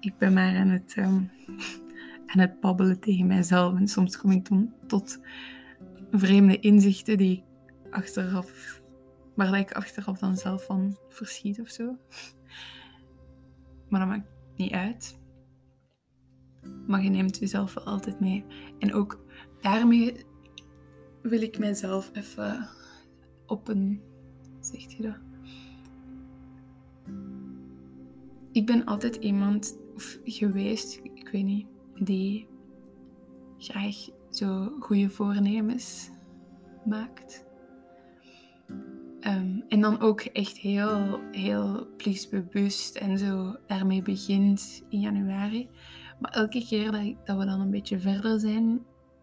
Ik 0.00 0.18
ben 0.18 0.32
maar 0.32 0.56
aan 0.56 0.68
het, 0.68 0.94
um, 0.98 1.30
aan 2.32 2.40
het 2.40 2.60
babbelen 2.60 3.00
tegen 3.00 3.26
mijzelf. 3.26 3.76
En 3.76 3.88
soms 3.88 4.18
kom 4.18 4.30
ik 4.30 4.48
dan 4.48 4.72
tot 4.86 5.20
vreemde 6.10 6.60
inzichten 6.60 7.16
die 7.16 7.36
ik 7.36 7.72
achteraf, 7.90 8.82
waar 9.34 9.58
ik 9.58 9.72
achteraf 9.72 10.18
dan 10.18 10.36
zelf 10.36 10.64
van 10.64 10.96
verschiet 11.08 11.60
of 11.60 11.68
zo. 11.68 11.84
Maar 13.88 14.00
dat 14.00 14.08
maakt 14.08 14.28
niet 14.56 14.72
uit. 14.72 15.18
Maar 16.86 17.02
je 17.02 17.10
neemt 17.10 17.38
jezelf 17.38 17.74
wel 17.74 17.84
altijd 17.84 18.20
mee. 18.20 18.44
En 18.78 18.94
ook 18.94 19.24
daarmee 19.60 20.24
wil 21.22 21.42
ik 21.42 21.58
mezelf 21.58 22.10
even 22.12 22.68
op 23.46 23.68
een. 23.68 24.00
Zegt 24.60 24.92
je 24.92 25.02
dat? 25.02 25.31
Ik 28.52 28.66
ben 28.66 28.84
altijd 28.84 29.16
iemand 29.16 29.78
of 29.94 30.18
geweest, 30.24 31.00
ik 31.14 31.28
weet 31.32 31.44
niet, 31.44 31.66
die 31.94 32.48
graag 33.58 33.96
zo 34.30 34.76
goede 34.80 35.10
voornemens 35.10 36.10
maakt. 36.84 37.44
Ehm, 39.20 39.60
en 39.68 39.80
dan 39.80 40.00
ook 40.00 40.20
echt 40.20 40.58
heel, 40.58 41.20
heel 41.30 41.86
plichtsbewust 41.96 42.96
en 42.96 43.18
zo 43.18 43.56
daarmee 43.66 44.02
begint 44.02 44.82
in 44.88 45.00
januari. 45.00 45.68
Maar 46.20 46.30
elke 46.30 46.64
keer 46.64 46.90
dat, 46.92 47.14
dat 47.24 47.38
we 47.38 47.44
dan 47.44 47.60
een 47.60 47.70
beetje 47.70 48.00
verder 48.00 48.40
zijn, 48.40 48.80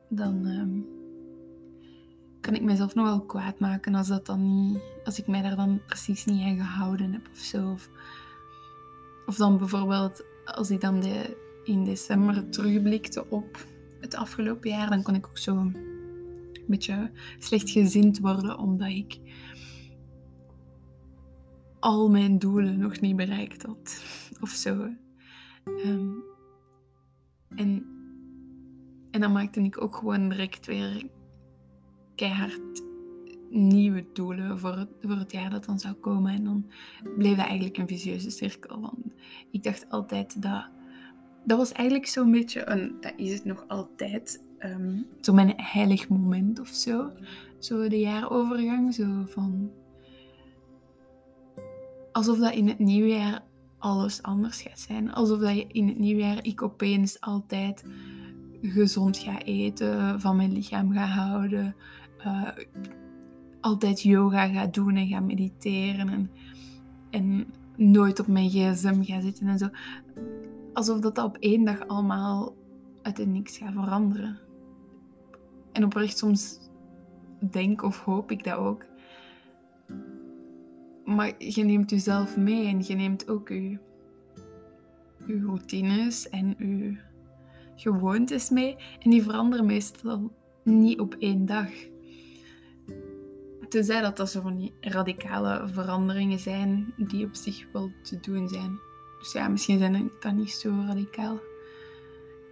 dan 0.09 0.45
ehm, 0.45 0.98
kan 2.49 2.57
ik 2.57 2.63
mezelf 2.63 2.95
nog 2.95 3.05
wel 3.05 3.21
kwaad 3.21 3.59
maken 3.59 3.95
als, 3.95 4.07
dat 4.07 4.25
dan 4.25 4.43
niet, 4.43 4.81
als 5.03 5.19
ik 5.19 5.27
mij 5.27 5.41
daar 5.41 5.55
dan 5.55 5.81
precies 5.85 6.25
niet 6.25 6.41
aan 6.41 6.57
gehouden 6.57 7.11
heb 7.11 7.29
of 7.31 7.37
zo. 7.37 7.71
Of, 7.71 7.89
of 9.25 9.35
dan 9.35 9.57
bijvoorbeeld 9.57 10.23
als 10.45 10.71
ik 10.71 10.81
dan 10.81 10.99
de, 10.99 11.37
in 11.63 11.83
december 11.83 12.49
terugblikte 12.49 13.29
op 13.29 13.65
het 13.99 14.15
afgelopen 14.15 14.69
jaar, 14.69 14.89
dan 14.89 15.01
kon 15.03 15.15
ik 15.15 15.27
ook 15.27 15.37
zo 15.37 15.57
een 15.57 15.75
beetje 16.67 17.11
slecht 17.39 17.69
gezind 17.69 18.19
worden 18.19 18.57
omdat 18.57 18.89
ik 18.89 19.19
al 21.79 22.09
mijn 22.09 22.39
doelen 22.39 22.79
nog 22.79 22.99
niet 22.99 23.15
bereikt 23.15 23.63
had. 23.63 24.03
Of 24.41 24.49
zo. 24.49 24.89
Ehm, 25.63 26.09
en, 27.55 27.85
en 29.11 29.21
dan 29.21 29.31
maakte 29.31 29.61
ik 29.61 29.81
ook 29.81 29.95
gewoon 29.95 30.29
direct 30.29 30.65
weer 30.65 31.17
keihard 32.19 32.83
nieuwe 33.49 34.05
doelen 34.13 34.59
voor 34.59 34.75
het, 34.75 34.89
voor 35.01 35.15
het 35.15 35.31
jaar 35.31 35.49
dat 35.49 35.65
dan 35.65 35.79
zou 35.79 35.93
komen. 35.93 36.33
En 36.33 36.43
dan 36.43 36.65
bleef 37.17 37.35
dat 37.35 37.45
eigenlijk 37.45 37.77
een 37.77 37.87
vicieuze 37.87 38.29
cirkel. 38.29 38.81
Want 38.81 39.13
ik 39.51 39.63
dacht 39.63 39.89
altijd 39.89 40.41
dat... 40.41 40.69
Dat 41.43 41.57
was 41.57 41.71
eigenlijk 41.71 42.07
zo'n 42.07 42.31
beetje 42.31 42.69
een... 42.69 42.95
Dat 42.99 43.13
is 43.15 43.33
het 43.33 43.45
nog 43.45 43.65
altijd. 43.67 44.43
Um, 44.59 45.05
zo 45.21 45.33
mijn 45.33 45.53
heilig 45.55 46.09
moment 46.09 46.59
of 46.59 46.67
zo. 46.67 47.11
Zo 47.59 47.87
de 47.87 47.99
jaarovergang. 47.99 48.93
Zo 48.93 49.23
van 49.25 49.71
alsof 52.11 52.37
dat 52.37 52.53
in 52.53 52.67
het 52.67 52.79
nieuwjaar 52.79 53.43
alles 53.77 54.21
anders 54.21 54.61
gaat 54.61 54.79
zijn. 54.79 55.13
Alsof 55.13 55.39
dat 55.39 55.55
je 55.55 55.67
in 55.67 55.87
het 55.87 55.99
nieuwjaar 55.99 56.45
ik 56.45 56.61
opeens 56.61 57.21
altijd 57.21 57.83
gezond 58.61 59.17
ga 59.17 59.41
eten, 59.41 60.21
van 60.21 60.35
mijn 60.35 60.51
lichaam 60.51 60.91
ga 60.91 61.05
houden, 61.05 61.75
uh, 62.25 62.49
altijd 63.61 64.01
yoga 64.01 64.47
ga 64.47 64.65
doen 64.65 64.95
en 64.95 65.07
ga 65.07 65.19
mediteren 65.19 66.09
en, 66.09 66.31
en 67.09 67.53
nooit 67.75 68.19
op 68.19 68.27
mijn 68.27 68.49
gsm 68.49 69.01
ga 69.01 69.21
zitten 69.21 69.47
en 69.47 69.57
zo. 69.57 69.69
Alsof 70.73 70.99
dat, 70.99 71.17
op 71.17 71.37
één 71.37 71.63
dag 71.63 71.87
allemaal 71.87 72.55
uit 73.01 73.17
het 73.17 73.27
niks 73.27 73.57
gaat 73.57 73.73
veranderen. 73.73 74.39
En 75.71 75.83
oprecht 75.83 76.17
soms 76.17 76.59
denk 77.51 77.83
of 77.83 77.99
hoop 77.99 78.31
ik 78.31 78.43
dat 78.43 78.57
ook. 78.57 78.85
Maar 81.05 81.33
je 81.37 81.63
neemt 81.63 81.89
jezelf 81.89 82.37
mee 82.37 82.67
en 82.67 82.83
je 82.83 82.95
neemt 82.95 83.29
ook 83.29 83.49
je, 83.49 83.77
je 85.25 85.41
routines 85.41 86.29
en 86.29 86.55
je 86.57 86.97
gewoontes 87.75 88.49
mee. 88.49 88.75
En 88.99 89.09
die 89.09 89.23
veranderen 89.23 89.65
meestal 89.65 90.31
niet 90.63 90.99
op 90.99 91.15
één 91.19 91.45
dag. 91.45 91.69
Tenzij 93.69 94.01
dat 94.01 94.17
dat 94.17 94.29
zo 94.31 94.41
van 94.41 94.57
die 94.57 94.73
radicale 94.79 95.67
veranderingen 95.67 96.39
zijn 96.39 96.93
die 96.97 97.25
op 97.25 97.35
zich 97.35 97.65
wel 97.73 97.91
te 98.03 98.19
doen 98.19 98.49
zijn. 98.49 98.79
Dus 99.19 99.31
ja, 99.31 99.47
misschien 99.47 99.79
zijn 99.79 100.11
dat 100.19 100.33
niet 100.33 100.51
zo 100.51 100.83
radicaal. 100.87 101.39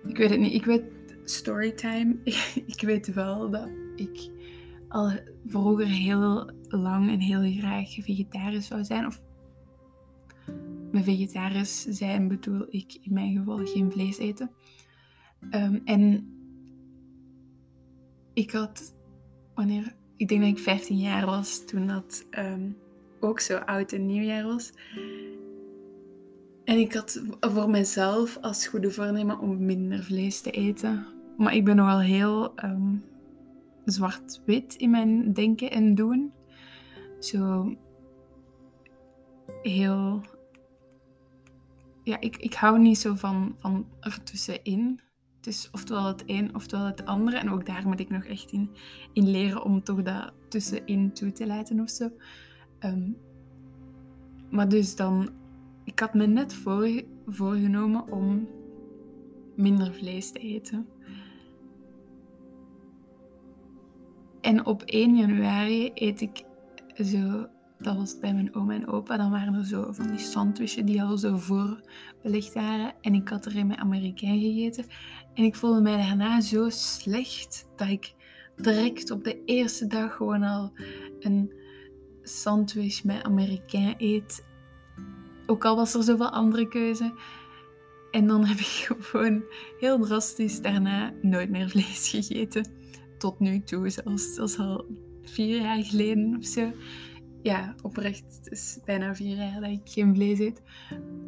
Ik 0.08 0.17
weet 0.17 0.30
het 0.30 0.39
niet. 0.39 0.53
Ik 0.53 0.65
weet 0.65 0.84
storytime. 1.23 2.17
ik 2.73 2.82
weet 2.82 3.13
wel 3.13 3.49
dat 3.49 3.69
ik 3.95 4.30
al 4.88 5.12
vroeger 5.45 5.88
heel 5.88 6.51
lang 6.67 7.10
en 7.10 7.19
heel 7.19 7.58
graag 7.58 7.93
vegetarisch 7.93 8.67
zou 8.67 8.84
zijn. 8.84 9.06
Of 9.06 9.21
met 10.91 11.03
vegetarisch 11.03 11.82
zijn 11.82 12.27
bedoel 12.27 12.65
ik 12.69 12.97
in 13.01 13.13
mijn 13.13 13.38
geval 13.38 13.65
geen 13.65 13.91
vlees 13.91 14.17
eten. 14.17 14.51
Um, 15.51 15.82
en 15.86 16.32
ik 18.34 18.51
had, 18.51 18.95
wanneer, 19.56 19.95
ik 20.17 20.27
denk 20.27 20.41
dat 20.41 20.49
ik 20.49 20.60
15 20.60 20.97
jaar 20.97 21.25
was, 21.25 21.65
toen 21.65 21.88
dat 21.88 22.25
um, 22.39 22.77
ook 23.19 23.39
zo 23.39 23.58
oud 23.58 23.91
en 23.91 24.06
nieuwjaar 24.06 24.43
was. 24.43 24.71
En 26.63 26.77
ik 26.77 26.93
had 26.93 27.23
voor 27.39 27.69
mezelf 27.69 28.38
als 28.41 28.67
goede 28.67 28.91
voornemen 28.91 29.39
om 29.39 29.65
minder 29.65 30.03
vlees 30.03 30.41
te 30.41 30.51
eten. 30.51 31.06
Maar 31.38 31.56
ik 31.56 31.65
ben 31.65 31.75
nogal 31.75 31.99
heel 31.99 32.53
um, 32.63 33.03
zwart-wit 33.86 34.75
in 34.75 34.89
mijn 34.89 35.34
denken 35.34 35.71
en 35.71 35.95
doen. 35.95 36.34
Zo 37.19 37.73
heel. 39.62 40.21
Ja, 42.03 42.19
ik, 42.19 42.38
ik 42.38 42.53
hou 42.53 42.80
niet 42.80 42.97
zo 42.97 43.15
van, 43.15 43.56
van 43.60 43.88
ertussenin. 43.99 44.99
Is 45.47 45.69
oftewel 45.71 46.05
het 46.05 46.23
een, 46.25 46.55
oftewel 46.55 46.86
het 46.86 47.05
andere. 47.05 47.38
En 47.38 47.49
ook 47.49 47.65
daar 47.65 47.88
moet 47.88 47.99
ik 47.99 48.10
nog 48.10 48.23
echt 48.23 48.51
in, 48.51 48.69
in 49.13 49.29
leren 49.29 49.63
om 49.63 49.83
toch 49.83 50.01
dat 50.01 50.33
tussenin 50.47 51.13
toe 51.13 51.31
te 51.31 51.47
laten 51.47 51.79
of 51.79 51.89
zo. 51.89 52.10
Um, 52.79 53.17
maar 54.49 54.69
dus 54.69 54.95
dan, 54.95 55.29
ik 55.83 55.99
had 55.99 56.13
me 56.13 56.25
net 56.25 56.53
voor, 56.53 57.01
voorgenomen 57.27 58.12
om 58.12 58.47
minder 59.55 59.93
vlees 59.93 60.31
te 60.31 60.39
eten. 60.39 60.88
En 64.41 64.65
op 64.65 64.81
1 64.81 65.15
januari 65.15 65.91
eet 65.93 66.21
ik 66.21 66.43
zo, 66.95 67.47
dat 67.79 67.95
was 67.95 68.19
bij 68.19 68.33
mijn 68.33 68.55
oma 68.55 68.73
en 68.73 68.87
opa, 68.87 69.17
dan 69.17 69.31
waren 69.31 69.53
er 69.53 69.65
zo 69.65 69.91
van 69.91 70.07
die 70.07 70.19
sandwiches 70.19 70.85
die 70.85 71.03
al 71.03 71.17
zo 71.17 71.37
voorbelegd 71.37 72.53
waren. 72.53 72.93
En 73.01 73.13
ik 73.13 73.29
had 73.29 73.45
er 73.45 73.55
in 73.55 73.67
mijn 73.67 73.79
Amerikaan 73.79 74.39
gegeten. 74.39 74.85
En 75.33 75.43
ik 75.43 75.55
voelde 75.55 75.81
mij 75.81 75.97
daarna 75.97 76.41
zo 76.41 76.69
slecht 76.69 77.67
dat 77.75 77.87
ik 77.87 78.13
direct 78.55 79.11
op 79.11 79.23
de 79.23 79.43
eerste 79.45 79.87
dag 79.87 80.15
gewoon 80.15 80.43
al 80.43 80.71
een 81.19 81.53
sandwich 82.21 83.03
met 83.03 83.23
Amerikaan 83.23 83.95
eet. 83.97 84.45
Ook 85.45 85.65
al 85.65 85.75
was 85.75 85.93
er 85.93 86.03
zoveel 86.03 86.29
andere 86.29 86.67
keuze. 86.67 87.13
En 88.11 88.27
dan 88.27 88.45
heb 88.45 88.57
ik 88.57 88.89
gewoon 88.99 89.43
heel 89.79 89.99
drastisch 89.99 90.61
daarna 90.61 91.13
nooit 91.21 91.49
meer 91.49 91.69
vlees 91.69 92.09
gegeten 92.09 92.65
tot 93.17 93.39
nu 93.39 93.63
toe, 93.63 93.89
zelfs 93.89 94.57
al 94.59 94.85
vier 95.23 95.61
jaar 95.61 95.83
geleden 95.83 96.35
of 96.37 96.45
zo. 96.45 96.71
Ja, 97.41 97.76
oprecht. 97.82 98.39
Het 98.43 98.52
is 98.52 98.80
bijna 98.86 99.15
vier 99.15 99.36
jaar 99.36 99.62
dat 99.62 99.69
ik 99.69 99.82
geen 99.84 100.15
vlees 100.15 100.39
eet. 100.39 100.62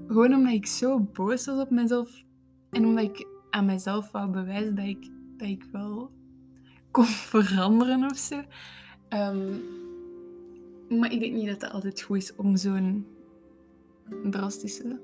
Gewoon 0.08 0.34
omdat 0.34 0.54
ik 0.54 0.65
zo 0.65 1.00
boos 1.00 1.45
was 1.45 1.60
op 1.60 1.69
mezelf. 1.69 2.24
En 2.69 2.86
omdat 2.86 3.04
ik 3.04 3.28
aan 3.50 3.65
mezelf 3.65 4.12
wou 4.12 4.32
bewijzen 4.32 4.76
dat 4.76 4.86
ik, 4.86 5.12
dat 5.38 5.48
ik 5.48 5.65
wel 5.72 6.12
kon 6.91 7.06
veranderen 7.34 8.04
of 8.04 8.17
zo. 8.17 8.43
Um, 9.10 9.62
maar 10.89 11.12
ik 11.12 11.19
denk 11.19 11.34
niet 11.34 11.48
dat 11.48 11.62
het 11.62 11.72
altijd 11.72 12.02
goed 12.02 12.17
is 12.17 12.36
om 12.36 12.56
zo'n 12.56 13.08
drastische 14.24 15.00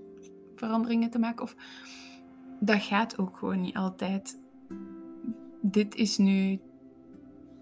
veranderingen 0.55 1.09
te 1.09 1.19
maken. 1.19 1.43
Of 1.43 1.55
dat 2.59 2.81
gaat 2.81 3.17
ook 3.17 3.37
gewoon 3.37 3.61
niet 3.61 3.75
altijd. 3.75 4.39
Dit 5.61 5.95
is 5.95 6.17
nu 6.17 6.59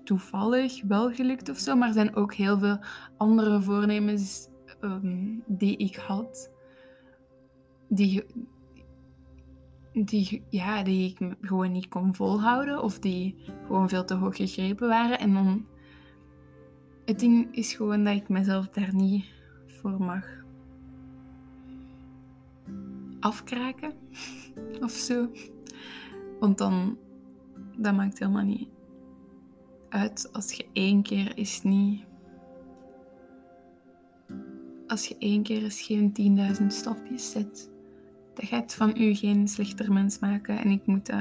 toevallig 0.04 0.84
wel 0.84 1.12
gelukt 1.12 1.50
of 1.50 1.58
zo, 1.58 1.76
maar 1.76 1.88
er 1.88 1.94
zijn 1.94 2.16
ook 2.16 2.34
heel 2.34 2.60
veel 2.60 2.80
andere 3.18 3.62
voornemens 3.62 4.48
um, 4.82 5.44
die 5.48 5.78
ik 5.78 5.96
had, 5.96 6.52
die, 7.90 8.24
die, 9.94 10.44
ja, 10.50 10.84
die 10.84 11.10
ik 11.10 11.36
gewoon 11.42 11.72
niet 11.72 11.88
kon 11.88 12.16
volhouden 12.16 12.84
of 12.84 13.00
die 13.00 13.36
gewoon 13.66 13.90
veel 13.90 14.06
te 14.06 14.14
hoog 14.14 14.36
gegrepen 14.36 14.88
waren. 14.88 15.20
En 15.20 15.34
dan, 15.34 15.66
het 17.06 17.20
ding 17.20 17.56
is 17.56 17.74
gewoon 17.74 18.04
dat 18.04 18.16
ik 18.16 18.30
mezelf 18.30 18.70
daar 18.70 18.96
niet 18.96 19.26
voor 19.66 20.02
mag 20.04 20.42
afkraken 23.20 23.94
of 24.86 24.92
zo. 24.92 25.32
Want 26.40 26.58
dan, 26.58 26.98
dat 27.78 27.96
maakt 27.96 28.20
helemaal 28.20 28.44
niet 28.44 28.73
uit 29.94 30.30
als 30.32 30.52
je 30.52 30.66
één 30.74 31.04
keer 31.04 31.38
is 31.38 31.62
niet. 31.62 32.04
Als 34.88 35.08
je 35.08 35.16
één 35.20 35.44
keer 35.44 35.64
eens 35.64 35.82
geen 35.82 36.14
10.000 36.62 36.68
stapjes 36.68 37.32
zet, 37.32 37.70
dat 38.34 38.46
gaat 38.46 38.74
van 38.74 38.94
u 38.98 39.14
geen 39.14 39.48
slechter 39.48 39.94
mens 39.94 40.20
maken. 40.20 40.58
En 40.58 40.70
ik 40.70 40.86
moet 40.86 41.12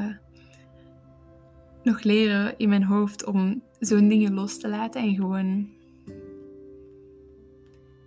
nog 1.83 2.03
leren 2.03 2.59
in 2.59 2.69
mijn 2.69 2.85
hoofd 2.85 3.25
om 3.25 3.63
zo'n 3.79 4.09
dingen 4.09 4.35
los 4.35 4.59
te 4.59 4.69
laten 4.69 5.03
en 5.03 5.15
gewoon 5.15 5.69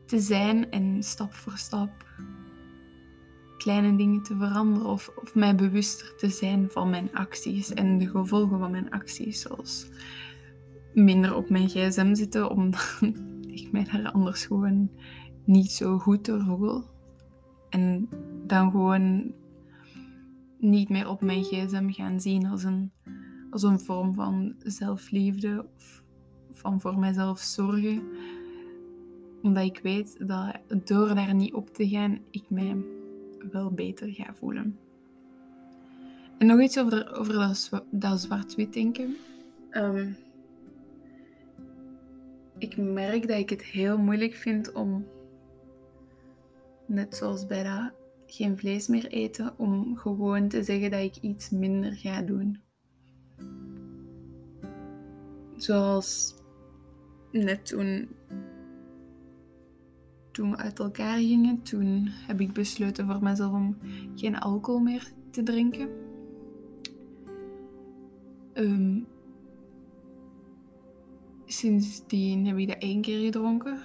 te 0.06 0.20
zijn 0.20 0.72
en 0.72 1.04
stap 1.04 1.34
voor 1.34 1.58
stap 1.58 2.06
kleine 3.66 3.96
dingen 3.96 4.24
te 4.24 4.36
veranderen 4.36 4.90
of, 4.90 5.12
of 5.22 5.36
mij 5.36 5.56
bewuster 5.56 6.16
te 6.16 6.30
zijn 6.30 6.70
van 6.70 6.90
mijn 6.90 7.10
acties 7.14 7.74
en 7.74 7.98
de 7.98 8.10
gevolgen 8.10 8.60
van 8.60 8.72
mijn 8.72 8.92
acties. 8.92 9.42
Zoals 9.42 9.88
minder 10.96 11.36
op 11.36 11.50
mijn 11.50 11.70
gsm 11.70 12.16
zitten 12.16 12.50
omdat 12.50 13.00
ik 13.48 13.72
mij 13.72 13.84
daar 13.84 14.12
anders 14.12 14.46
gewoon 14.46 14.90
niet 15.44 15.72
zo 15.72 15.98
goed 15.98 16.26
door 16.26 16.44
voel. 16.44 16.84
En 17.70 18.10
dan 18.46 18.72
gewoon 18.72 19.34
niet 20.58 20.90
meer 20.90 21.10
op 21.10 21.22
mijn 21.22 21.44
gsm 21.44 21.90
gaan 21.90 22.22
zien 22.22 22.46
als 22.46 22.64
een, 22.64 22.92
als 23.50 23.64
een 23.64 23.80
vorm 23.80 24.14
van 24.14 24.56
zelfliefde 24.60 25.66
of 25.76 26.04
van 26.52 26.82
voor 26.82 27.00
mijzelf 27.00 27.40
zorgen. 27.40 28.04
Omdat 29.42 29.64
ik 29.64 29.80
weet 29.84 30.28
dat 30.28 30.60
door 30.86 31.16
daar 31.16 31.36
niet 31.36 31.54
op 31.54 31.74
te 31.74 31.88
gaan, 31.88 32.20
ik 32.32 32.44
mij 32.50 32.76
wel 33.52 33.72
beter 33.72 34.10
ga 34.10 34.34
voelen. 34.34 34.78
En 36.38 36.48
nog 36.48 36.62
iets 36.62 36.80
over, 36.80 37.18
over 37.18 37.34
dat, 37.34 37.84
dat 37.92 38.22
zwart-wit 38.22 38.74
denken. 38.74 39.16
Ehm, 39.70 40.12
ik 42.58 42.78
merk 42.78 43.28
dat 43.28 43.38
ik 43.38 43.50
het 43.50 43.64
heel 43.64 43.98
moeilijk 43.98 44.34
vind 44.34 44.72
om, 44.72 45.06
net 46.88 47.16
zoals 47.16 47.46
bij 47.46 47.64
dat 47.64 47.92
geen 48.26 48.58
vlees 48.58 48.88
meer 48.88 49.08
eten, 49.08 49.54
om 49.58 49.98
gewoon 49.98 50.48
te 50.48 50.64
zeggen 50.64 50.92
dat 50.92 51.02
ik 51.02 51.16
iets 51.16 51.50
minder 51.50 51.94
ga 51.94 52.22
doen. 52.22 52.60
Zoals 55.56 56.36
net 57.32 57.66
toen, 57.66 58.10
toen 60.32 60.52
we 60.52 60.58
uit 60.58 60.80
elkaar 60.80 61.18
gingen, 61.18 61.62
toen 61.62 62.08
heb 62.10 62.40
ik 62.42 62.54
besloten 62.54 63.06
voor 63.06 63.24
mezelf 63.24 63.54
om 63.54 63.78
geen 64.16 64.40
alcohol 64.40 64.80
meer 64.80 65.12
te 65.32 65.44
drinken. 65.44 65.90
Um, 68.54 69.08
sindsdien 71.46 72.46
heb 72.46 72.58
ik 72.58 72.68
dat 72.68 72.78
één 72.78 73.02
keer 73.02 73.26
gedronken. 73.26 73.80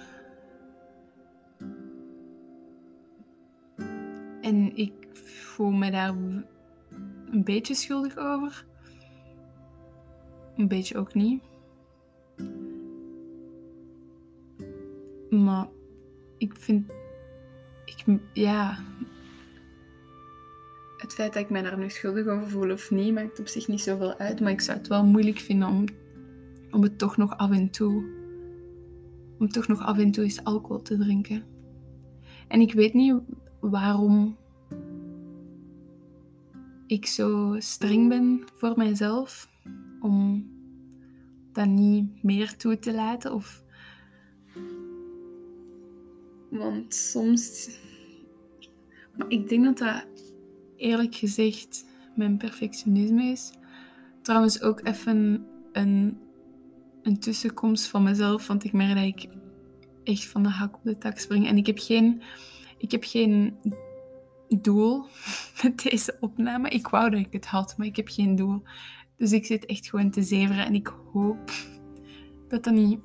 En 4.41 4.75
ik 4.75 4.93
voel 5.13 5.71
me 5.71 5.91
daar 5.91 6.09
een 7.31 7.43
beetje 7.43 7.73
schuldig 7.73 8.17
over. 8.17 8.65
Een 10.57 10.67
beetje 10.67 10.97
ook 10.97 11.13
niet. 11.13 11.41
Maar 15.29 15.67
ik 16.37 16.55
vind. 16.55 16.91
Ik, 17.85 18.19
ja. 18.33 18.77
Het 20.97 21.13
feit 21.13 21.33
dat 21.33 21.43
ik 21.43 21.49
mij 21.49 21.61
daar 21.61 21.77
nu 21.77 21.89
schuldig 21.89 22.27
over 22.27 22.49
voel 22.49 22.71
of 22.71 22.91
niet, 22.91 23.13
maakt 23.13 23.39
op 23.39 23.47
zich 23.47 23.67
niet 23.67 23.81
zoveel 23.81 24.17
uit. 24.17 24.39
Maar 24.39 24.51
ik 24.51 24.61
zou 24.61 24.77
het 24.77 24.87
wel 24.87 25.05
moeilijk 25.05 25.37
vinden 25.37 25.67
om, 25.67 25.85
om 26.71 26.83
het 26.83 26.97
toch 26.97 27.17
nog 27.17 27.37
af 27.37 27.51
en 27.51 27.69
toe. 27.69 28.19
Om 29.39 29.49
toch 29.49 29.67
nog 29.67 29.81
af 29.81 29.97
en 29.97 30.11
toe 30.11 30.23
eens 30.23 30.43
alcohol 30.43 30.81
te 30.81 30.97
drinken. 30.97 31.43
En 32.47 32.61
ik 32.61 32.73
weet 32.73 32.93
niet 32.93 33.15
waarom 33.59 34.37
ik 36.87 37.05
zo 37.05 37.55
streng 37.59 38.09
ben 38.09 38.43
voor 38.53 38.73
mijzelf 38.77 39.49
om 39.99 40.45
dat 41.51 41.67
niet 41.67 42.23
meer 42.23 42.57
toe 42.57 42.79
te 42.79 42.93
laten. 42.93 43.33
Of... 43.33 43.63
Want 46.49 46.93
soms. 46.93 47.69
Maar 49.17 49.29
ik 49.29 49.49
denk 49.49 49.63
dat 49.63 49.77
dat 49.77 50.05
eerlijk 50.75 51.15
gezegd 51.15 51.85
mijn 52.15 52.37
perfectionisme 52.37 53.23
is. 53.23 53.51
Trouwens 54.21 54.61
ook 54.61 54.87
even 54.87 55.45
een, 55.71 56.17
een 57.03 57.19
tussenkomst 57.19 57.87
van 57.87 58.03
mezelf, 58.03 58.47
want 58.47 58.63
ik 58.63 58.73
merk 58.73 58.95
dat 58.95 59.03
ik 59.03 59.29
echt 60.03 60.25
van 60.25 60.43
de 60.43 60.49
hak 60.49 60.75
op 60.75 60.83
de 60.83 60.97
tak 60.97 61.17
spring. 61.17 61.47
En 61.47 61.57
ik 61.57 61.65
heb 61.65 61.79
geen 61.79 62.21
ik 62.77 62.91
heb 62.91 63.03
geen 63.03 63.57
doel 64.47 65.05
met 65.63 65.83
deze 65.83 66.17
opname. 66.19 66.69
Ik 66.69 66.87
wou 66.87 67.09
dat 67.09 67.19
ik 67.19 67.33
het 67.33 67.45
had, 67.45 67.77
maar 67.77 67.87
ik 67.87 67.95
heb 67.95 68.07
geen 68.07 68.35
doel. 68.35 68.63
Dus 69.17 69.31
ik 69.31 69.45
zit 69.45 69.65
echt 69.65 69.89
gewoon 69.89 70.09
te 70.09 70.23
zeveren 70.23 70.65
en 70.65 70.73
ik 70.73 70.93
hoop 71.13 71.51
dat 72.49 72.63
dat 72.63 72.73
niet 72.73 72.99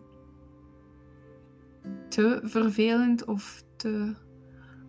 te 2.08 2.40
vervelend 2.42 3.24
of 3.24 3.62
te 3.76 4.14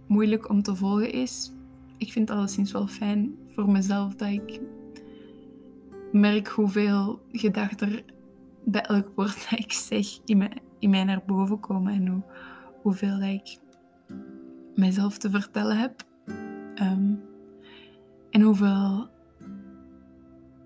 moeilijk 0.07 0.49
om 0.49 0.61
te 0.61 0.75
volgen 0.75 1.11
is. 1.11 1.51
Ik 1.97 2.11
vind 2.11 2.29
het 2.29 2.37
alleszins 2.37 2.71
wel 2.71 2.87
fijn 2.87 3.35
voor 3.47 3.69
mezelf 3.69 4.15
dat 4.15 4.29
ik 4.29 4.59
merk 6.11 6.47
hoeveel 6.47 7.21
gedachten 7.31 7.91
er 7.91 8.03
bij 8.71 8.81
elk 8.81 9.11
woord 9.15 9.49
dat 9.49 9.59
ik 9.59 9.71
zeg 9.71 10.05
in 10.25 10.37
mij, 10.37 10.57
in 10.79 10.89
mij 10.89 11.03
naar 11.03 11.23
boven 11.25 11.59
komen 11.59 11.93
en 11.93 12.07
hoe, 12.07 12.23
hoeveel 12.81 13.21
ik 13.21 13.57
mijzelf 14.75 15.17
te 15.17 15.29
vertellen 15.29 15.77
heb. 15.77 16.03
Ehm, 16.75 17.13
en 18.29 18.41
hoeveel. 18.41 19.07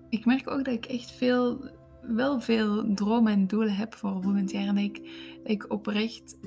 Ik 0.08 0.24
merk 0.24 0.50
ook 0.50 0.64
dat 0.64 0.74
ik 0.74 0.86
echt 0.86 1.10
veel, 1.10 1.70
wel 2.02 2.40
veel 2.40 2.94
dromen 2.94 3.32
en 3.32 3.46
doelen 3.46 3.74
heb 3.74 3.94
voor 3.94 4.22
volgend 4.22 4.50
jaar. 4.50 4.66
En 4.66 4.74
dat 4.74 4.84
ik, 4.84 5.00
ik 5.44 5.72
oprecht 5.72 6.38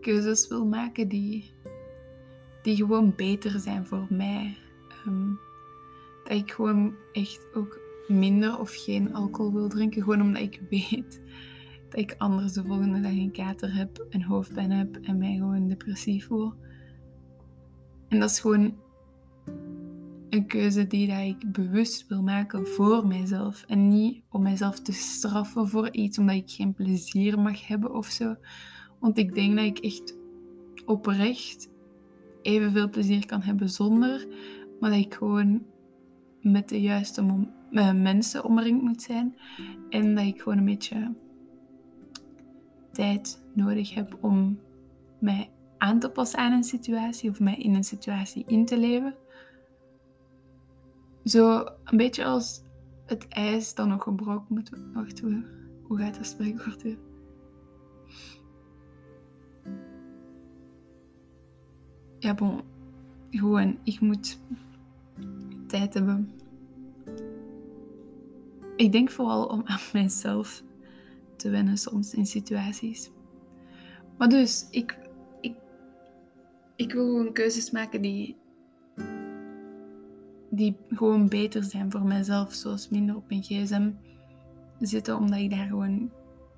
keuzes 0.00 0.48
wil 0.48 0.66
maken 0.66 1.08
die, 1.08 1.52
die 2.62 2.76
gewoon 2.76 3.12
beter 3.16 3.60
zijn 3.60 3.86
voor 3.86 4.06
mij. 4.10 4.56
Ehm, 4.88 5.28
dat 6.24 6.36
ik 6.36 6.52
gewoon 6.52 6.94
echt 7.12 7.46
ook 7.54 7.83
minder 8.08 8.58
of 8.58 8.74
geen 8.74 9.14
alcohol 9.14 9.52
wil 9.52 9.68
drinken. 9.68 10.02
Gewoon 10.02 10.20
omdat 10.20 10.42
ik 10.42 10.60
weet 10.70 11.20
dat 11.88 12.00
ik 12.00 12.14
anders 12.18 12.52
de 12.52 12.64
volgende 12.64 13.00
dag 13.00 13.12
een 13.12 13.32
kater 13.32 13.74
heb, 13.74 14.06
een 14.10 14.22
hoofdpijn 14.22 14.70
heb 14.70 14.96
en 15.02 15.18
mij 15.18 15.34
gewoon 15.34 15.68
depressief 15.68 16.26
voel. 16.26 16.52
En 18.08 18.20
dat 18.20 18.30
is 18.30 18.40
gewoon 18.40 18.74
een 20.28 20.46
keuze 20.46 20.86
die 20.86 21.08
dat 21.08 21.20
ik 21.20 21.52
bewust 21.52 22.06
wil 22.08 22.22
maken 22.22 22.66
voor 22.66 23.06
mijzelf. 23.06 23.64
En 23.66 23.88
niet 23.88 24.22
om 24.30 24.42
mijzelf 24.42 24.80
te 24.80 24.92
straffen 24.92 25.68
voor 25.68 25.90
iets 25.90 26.18
omdat 26.18 26.36
ik 26.36 26.50
geen 26.50 26.74
plezier 26.74 27.40
mag 27.40 27.66
hebben 27.66 27.94
of 27.94 28.06
zo. 28.06 28.34
Want 29.00 29.18
ik 29.18 29.34
denk 29.34 29.56
dat 29.56 29.64
ik 29.64 29.78
echt 29.78 30.16
oprecht 30.86 31.70
evenveel 32.42 32.88
plezier 32.88 33.26
kan 33.26 33.42
hebben 33.42 33.70
zonder. 33.70 34.26
Maar 34.80 34.90
dat 34.90 34.98
ik 34.98 35.14
gewoon 35.14 35.62
met 36.40 36.68
de 36.68 36.80
juiste 36.80 37.46
uh, 37.74 37.92
mensen 37.92 38.44
omringd 38.44 38.82
moet 38.82 39.02
zijn. 39.02 39.36
En 39.90 40.14
dat 40.14 40.24
ik 40.24 40.40
gewoon 40.40 40.58
een 40.58 40.64
beetje 40.64 41.14
tijd 42.92 43.42
nodig 43.54 43.94
heb 43.94 44.18
om 44.20 44.58
mij 45.20 45.50
aan 45.78 45.98
te 45.98 46.10
passen 46.10 46.38
aan 46.38 46.52
een 46.52 46.64
situatie 46.64 47.30
of 47.30 47.40
mij 47.40 47.56
in 47.56 47.74
een 47.74 47.84
situatie 47.84 48.44
in 48.46 48.64
te 48.64 48.78
leven. 48.78 49.14
Zo 51.24 51.66
een 51.84 51.96
beetje 51.96 52.24
als 52.24 52.62
het 53.06 53.28
ijs 53.28 53.74
dat 53.74 53.86
nog 53.86 54.02
gebroken 54.02 54.54
moet. 54.54 54.70
Wacht, 54.92 55.20
hoe, 55.20 55.44
hoe 55.82 55.98
gaat 55.98 56.14
dat 56.14 56.26
spreekwoord 56.26 56.82
weer? 56.82 56.98
Ja, 62.18 62.34
bon. 62.34 62.60
Gewoon, 63.30 63.78
ik 63.82 64.00
moet 64.00 64.40
tijd 65.66 65.94
hebben. 65.94 66.32
Ik 68.76 68.92
denk 68.92 69.10
vooral 69.10 69.46
om 69.46 69.62
aan 69.72 69.80
mijzelf 69.92 70.62
te 71.36 71.50
wennen 71.50 71.76
soms 71.76 72.14
in 72.14 72.26
situaties. 72.26 73.10
Maar 74.16 74.28
dus, 74.28 74.66
ik 74.70 75.04
ik 76.76 76.92
wil 76.92 77.06
gewoon 77.06 77.32
keuzes 77.32 77.70
maken 77.70 78.00
die, 78.02 78.36
die 80.50 80.76
gewoon 80.88 81.28
beter 81.28 81.64
zijn 81.64 81.90
voor 81.90 82.04
mezelf. 82.04 82.52
Zoals 82.52 82.88
minder 82.88 83.16
op 83.16 83.28
mijn 83.28 83.42
gsm 83.42 83.90
zitten, 84.80 85.16
omdat 85.16 85.38
ik 85.38 85.50
daar 85.50 85.66
gewoon 85.66 86.10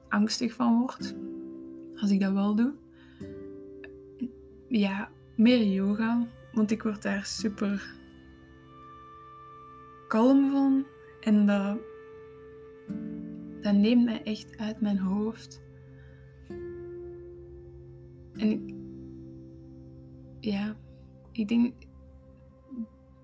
angstig 0.08 0.54
van 0.54 0.78
word. 0.78 1.14
Als 1.96 2.10
ik 2.10 2.20
dat 2.20 2.32
wel 2.32 2.54
doe. 2.54 2.74
Ja, 4.68 5.08
meer 5.36 5.62
yoga. 5.62 6.26
Want 6.52 6.70
ik 6.70 6.82
word 6.82 7.02
daar 7.02 7.24
super 7.24 7.94
kalm 10.08 10.50
van. 10.50 10.86
En 11.20 11.46
dat, 11.46 11.78
dat 13.66 13.74
neemt 13.74 14.04
mij 14.04 14.22
echt 14.22 14.56
uit 14.56 14.80
mijn 14.80 14.98
hoofd. 14.98 15.62
En 18.32 18.50
ik, 18.50 18.74
ja, 20.40 20.76
ik 21.32 21.48
denk 21.48 21.74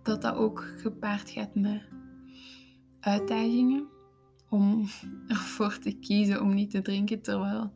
dat 0.03 0.23
dat 0.23 0.35
ook 0.35 0.75
gepaard 0.77 1.31
gaat 1.31 1.55
met 1.55 1.83
uitdagingen 3.01 3.89
om 4.49 4.85
ervoor 5.27 5.79
te 5.79 5.93
kiezen 5.93 6.41
om 6.41 6.55
niet 6.55 6.71
te 6.71 6.83
drinken, 6.83 7.21
terwijl 7.21 7.73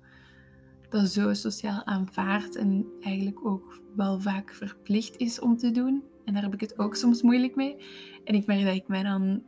dat 0.88 1.08
zo 1.08 1.34
sociaal 1.34 1.84
aanvaard 1.84 2.56
en 2.56 2.86
eigenlijk 3.00 3.46
ook 3.46 3.82
wel 3.96 4.20
vaak 4.20 4.54
verplicht 4.54 5.16
is 5.16 5.40
om 5.40 5.56
te 5.56 5.70
doen. 5.70 6.02
En 6.24 6.32
daar 6.32 6.42
heb 6.42 6.54
ik 6.54 6.60
het 6.60 6.78
ook 6.78 6.94
soms 6.94 7.22
moeilijk 7.22 7.54
mee. 7.54 7.76
En 8.24 8.34
ik 8.34 8.46
merk 8.46 8.64
dat 8.64 8.74
ik 8.74 8.88
mij 8.88 9.02
dan 9.02 9.42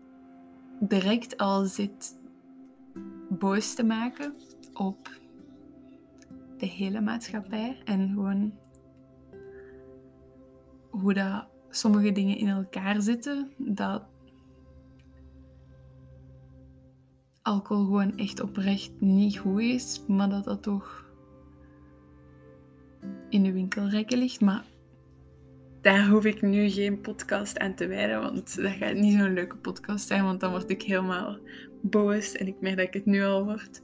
direct 0.81 1.37
al 1.37 1.64
zit 1.64 2.17
boos 3.28 3.74
te 3.74 3.84
maken 3.84 4.34
op 4.72 5.20
de 6.56 6.66
hele 6.66 7.00
maatschappij 7.00 7.80
en 7.84 8.08
gewoon 8.08 8.52
hoe 10.90 11.14
dat 11.14 11.46
sommige 11.70 12.12
dingen 12.12 12.36
in 12.36 12.48
elkaar 12.48 13.00
zitten, 13.00 13.52
dat 13.56 14.02
alcohol 17.42 17.84
gewoon 17.84 18.16
echt 18.16 18.40
oprecht 18.40 19.00
niet 19.00 19.38
goed 19.38 19.60
is, 19.60 20.02
maar 20.06 20.28
dat 20.28 20.44
dat 20.44 20.62
toch 20.62 21.06
in 23.28 23.42
de 23.42 23.52
winkelrekken 23.52 24.18
ligt. 24.18 24.40
Maar 24.40 24.64
daar 25.80 26.08
hoef 26.08 26.24
ik 26.24 26.42
nu 26.42 26.70
geen 26.70 27.00
podcast 27.00 27.58
aan 27.58 27.74
te 27.74 27.86
wijden, 27.86 28.20
want 28.20 28.56
dat 28.56 28.72
gaat 28.72 28.94
niet 28.94 29.18
zo'n 29.18 29.32
leuke 29.32 29.56
podcast 29.56 30.06
zijn, 30.06 30.24
want 30.24 30.40
dan 30.40 30.50
word 30.50 30.70
ik 30.70 30.82
helemaal 30.82 31.38
boos 31.82 32.32
en 32.32 32.46
ik 32.46 32.60
merk 32.60 32.76
dat 32.76 32.86
ik 32.86 32.94
het 32.94 33.06
nu 33.06 33.24
al 33.24 33.44
word. 33.44 33.82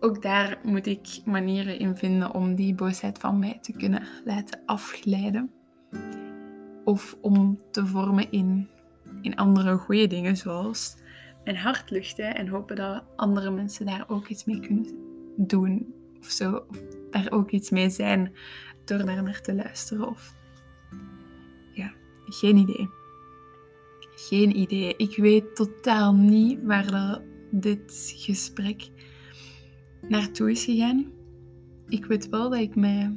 Ook 0.00 0.22
daar 0.22 0.58
moet 0.62 0.86
ik 0.86 1.20
manieren 1.24 1.78
in 1.78 1.96
vinden 1.96 2.34
om 2.34 2.54
die 2.54 2.74
boosheid 2.74 3.18
van 3.18 3.38
mij 3.38 3.58
te 3.60 3.72
kunnen 3.72 4.02
laten 4.24 4.60
afglijden. 4.66 5.50
Of 6.84 7.16
om 7.20 7.60
te 7.70 7.86
vormen 7.86 8.30
in, 8.30 8.68
in 9.22 9.36
andere 9.36 9.76
goede 9.76 10.06
dingen, 10.06 10.36
zoals 10.36 10.96
mijn 11.44 11.56
hart 11.56 11.90
luchten 11.90 12.34
en 12.34 12.48
hopen 12.48 12.76
dat 12.76 13.04
andere 13.16 13.50
mensen 13.50 13.86
daar 13.86 14.04
ook 14.08 14.28
iets 14.28 14.44
mee 14.44 14.60
kunnen 14.60 14.86
doen. 15.36 15.94
Of 16.20 16.26
zo, 16.26 16.64
of 16.68 16.78
daar 17.10 17.30
ook 17.30 17.50
iets 17.50 17.70
mee 17.70 17.90
zijn 17.90 18.32
door 18.86 19.04
daar 19.04 19.22
naar 19.22 19.40
te 19.40 19.54
luisteren. 19.54 20.08
Of 20.08 20.34
ja, 21.72 21.92
geen 22.26 22.56
idee. 22.56 22.88
Geen 24.14 24.56
idee. 24.58 24.96
Ik 24.96 25.16
weet 25.16 25.56
totaal 25.56 26.14
niet 26.14 26.62
waar 26.62 26.90
dat, 26.90 27.22
dit 27.50 28.12
gesprek 28.16 28.88
naartoe 30.08 30.50
is 30.50 30.64
gegaan. 30.64 31.12
Ik 31.88 32.04
weet 32.04 32.28
wel 32.28 32.50
dat 32.50 32.60
ik 32.60 32.74
me 32.74 33.16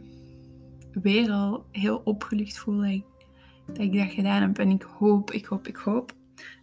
weer 0.91 1.31
al 1.31 1.65
heel 1.71 2.01
opgelucht 2.03 2.59
voel 2.59 2.77
dat 2.77 2.89
ik, 2.89 3.05
dat 3.65 3.77
ik 3.77 3.93
dat 3.93 4.11
gedaan 4.11 4.41
heb. 4.41 4.57
En 4.57 4.69
ik 4.69 4.81
hoop, 4.81 5.31
ik 5.31 5.45
hoop, 5.45 5.67
ik 5.67 5.75
hoop 5.75 6.13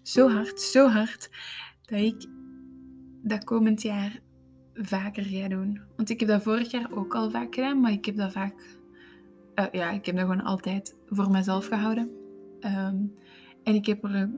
zo 0.02 0.30
hard, 0.30 0.60
zo 0.60 0.88
hard 0.88 1.30
dat 1.82 2.00
ik 2.00 2.26
dat 3.22 3.44
komend 3.44 3.82
jaar 3.82 4.20
vaker 4.74 5.24
ga 5.24 5.48
doen. 5.48 5.80
Want 5.96 6.10
ik 6.10 6.20
heb 6.20 6.28
dat 6.28 6.42
vorig 6.42 6.70
jaar 6.70 6.90
ook 6.92 7.14
al 7.14 7.30
vaak 7.30 7.54
gedaan, 7.54 7.80
maar 7.80 7.92
ik 7.92 8.04
heb 8.04 8.16
dat 8.16 8.32
vaak, 8.32 8.75
uh, 9.56 9.66
ja, 9.72 9.90
ik 9.90 10.06
heb 10.06 10.16
dat 10.16 10.24
gewoon 10.24 10.44
altijd 10.44 10.96
voor 11.06 11.30
mezelf 11.30 11.66
gehouden. 11.66 12.10
Um, 12.60 13.14
en 13.62 13.74
ik 13.74 13.86
heb 13.86 14.04
er 14.04 14.30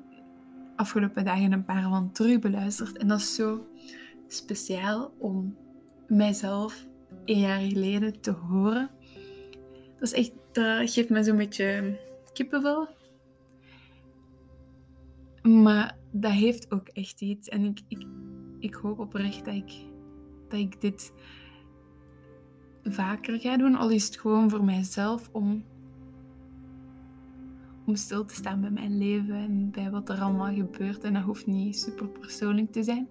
afgelopen 0.77 1.25
dagen 1.25 1.53
een 1.53 1.65
paar 1.65 1.83
van 1.83 2.13
terug 2.13 2.39
beluisterd. 2.39 2.97
En 2.99 3.09
dat 3.09 3.19
is 3.19 3.35
zo 3.35 3.67
speciaal 4.29 5.15
om 5.19 5.57
mijzelf 6.07 6.87
een 7.25 7.39
jaar 7.39 7.61
geleden 7.61 8.21
te 8.21 8.31
horen. 8.31 8.91
Dat 9.99 10.13
is 10.13 10.13
echt, 10.13 10.33
dat 10.53 10.91
geeft 10.91 11.09
me 11.09 11.23
zo'n 11.23 11.37
beetje 11.37 11.99
kippenvel. 12.33 12.89
Maar 15.43 15.97
dat 16.11 16.33
heeft 16.33 16.73
ook 16.73 16.89
echt 16.89 17.21
iets. 17.21 17.49
En 17.49 17.65
ik, 17.65 17.81
ik, 17.89 18.07
ik 18.59 18.75
hoop 18.75 18.99
oprecht 18.99 19.45
dat 19.45 19.55
ik, 19.55 19.73
dat 20.49 20.59
ik 20.61 20.81
dit 20.81 21.13
vaker 22.85 23.41
ga 23.41 23.57
doen. 23.57 23.77
Al 23.77 23.91
is 23.91 24.05
het 24.05 24.19
gewoon 24.19 24.51
voor 24.51 24.65
mijzelf 24.65 25.29
om, 25.33 25.65
om 27.87 27.97
stil 27.97 28.25
te 28.25 28.35
staan 28.35 28.61
bij 28.61 28.71
mijn 28.71 28.99
leven 28.99 29.35
en 29.35 29.71
bij 29.71 29.91
wat 29.91 30.09
er 30.09 30.21
allemaal 30.21 30.55
gebeurt. 30.55 31.05
En 31.05 31.13
dat 31.13 31.23
hoeft 31.23 31.47
niet 31.47 31.79
super 31.79 32.09
persoonlijk 32.09 32.73
te 32.73 32.83
zijn. 32.83 33.09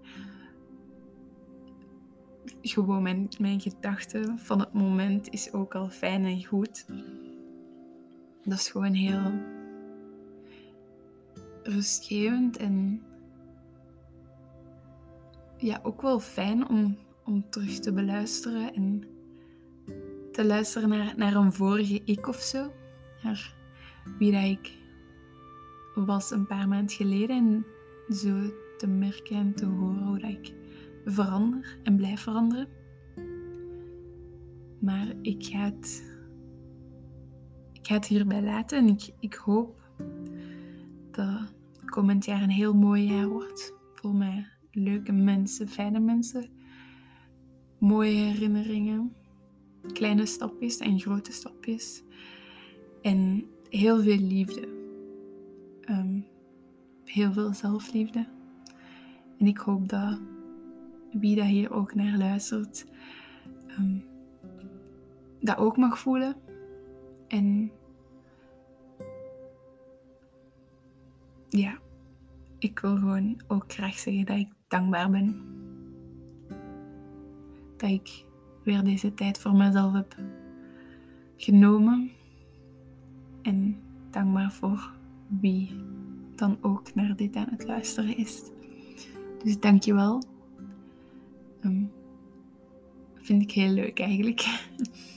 Gewoon 2.62 3.04
mijn, 3.04 3.28
mijn 3.40 3.62
gedachten 3.62 4.40
van 4.40 4.60
het 4.60 4.74
moment 4.74 5.30
is 5.30 5.54
ook 5.54 5.76
al 5.76 5.90
fijn 5.90 6.26
en 6.26 6.46
goed. 6.46 6.86
Dat 8.44 8.58
is 8.58 8.70
gewoon 8.70 8.94
heel 8.94 9.32
rustgevend 11.64 12.58
en 12.58 13.02
ja, 15.58 15.80
ook 15.84 16.02
wel 16.02 16.20
fijn 16.20 16.70
om, 16.70 16.98
om 17.26 17.50
terug 17.50 17.80
te 17.80 17.94
beluisteren 17.94 18.74
en 18.74 19.04
te 20.38 20.46
luisteren 20.46 20.90
naar, 20.90 21.14
naar 21.16 21.36
een 21.36 21.54
vorige 21.54 22.02
ik 22.06 22.28
of 22.28 22.36
zo. 22.36 22.72
Naar 23.24 23.56
wie 24.18 24.32
ik 24.32 24.78
was 25.96 26.32
een 26.32 26.48
paar 26.48 26.68
maanden 26.68 26.96
geleden 26.96 27.36
en 27.38 27.66
zo 28.16 28.52
te 28.78 28.88
merken 28.88 29.36
en 29.36 29.56
te 29.56 29.66
horen 29.66 30.04
hoe 30.04 30.20
dat 30.20 30.30
ik 30.30 30.54
verander 31.06 31.78
en 31.84 31.96
blijf 31.96 32.22
veranderen. 32.22 32.68
Maar 34.80 35.14
ik 35.22 35.46
ga 35.46 35.60
het, 35.60 36.04
ik 37.74 37.88
ga 37.88 37.94
het 37.94 38.08
hierbij 38.08 38.42
laten 38.42 38.78
en 38.78 38.88
ik, 38.88 39.10
ik 39.20 39.34
hoop 39.34 39.82
dat 41.12 41.54
komend 41.86 42.26
jaar 42.26 42.42
een 42.42 42.50
heel 42.50 42.74
mooi 42.74 43.14
jaar 43.14 43.28
wordt. 43.28 43.74
Vol 43.94 44.14
met 44.14 44.46
leuke 44.72 45.12
mensen, 45.12 45.68
fijne 45.68 46.00
mensen, 46.00 46.50
mooie 47.80 48.16
herinneringen, 48.16 49.16
kleine 49.94 50.26
stapjes 50.26 50.78
en 50.78 51.00
grote 51.00 51.32
stapjes. 51.32 52.04
En 53.02 53.46
heel 53.70 54.02
veel 54.02 54.18
liefde. 54.18 54.68
Ehm, 55.82 56.20
heel 57.06 57.34
veel 57.34 57.54
zelfliefde. 57.54 58.28
En 59.38 59.48
ik 59.48 59.58
hoop 59.58 59.90
dat 59.90 60.20
wie 61.12 61.36
dat 61.36 61.46
hier 61.46 61.72
ook 61.72 61.96
naar 61.96 62.18
luistert, 62.18 62.86
um, 63.80 64.04
dat 65.40 65.58
ook 65.58 65.78
mag 65.78 66.00
voelen. 66.00 66.36
En 67.28 67.72
ja, 71.50 71.78
ik 72.60 72.80
wil 72.80 72.98
gewoon 72.98 73.42
ook 73.48 73.74
graag 73.74 74.00
zeggen 74.00 74.26
dat 74.26 74.38
ik 74.38 74.50
dankbaar 74.68 75.10
ben. 75.10 75.42
Dat 77.78 77.90
ik 77.90 78.26
weer 78.68 78.84
deze 78.84 79.14
tijd 79.14 79.40
voor 79.40 79.56
mezelf 79.56 79.94
heb 79.94 80.16
genomen. 81.38 82.12
En 83.42 83.78
dankbaar 84.10 84.52
voor 84.52 84.92
wie 85.28 85.76
dan 86.36 86.58
ook 86.62 86.96
naar 86.96 87.16
dit 87.16 87.36
aan 87.36 87.48
het 87.50 87.64
luisteren 87.64 88.18
is. 88.18 88.42
Dus 89.44 89.60
dankjewel. 89.60 90.24
Um, 91.62 91.92
vind 93.16 93.42
ik 93.42 93.52
heel 93.52 93.70
leuk 93.70 94.00
eigenlijk. 94.00 94.42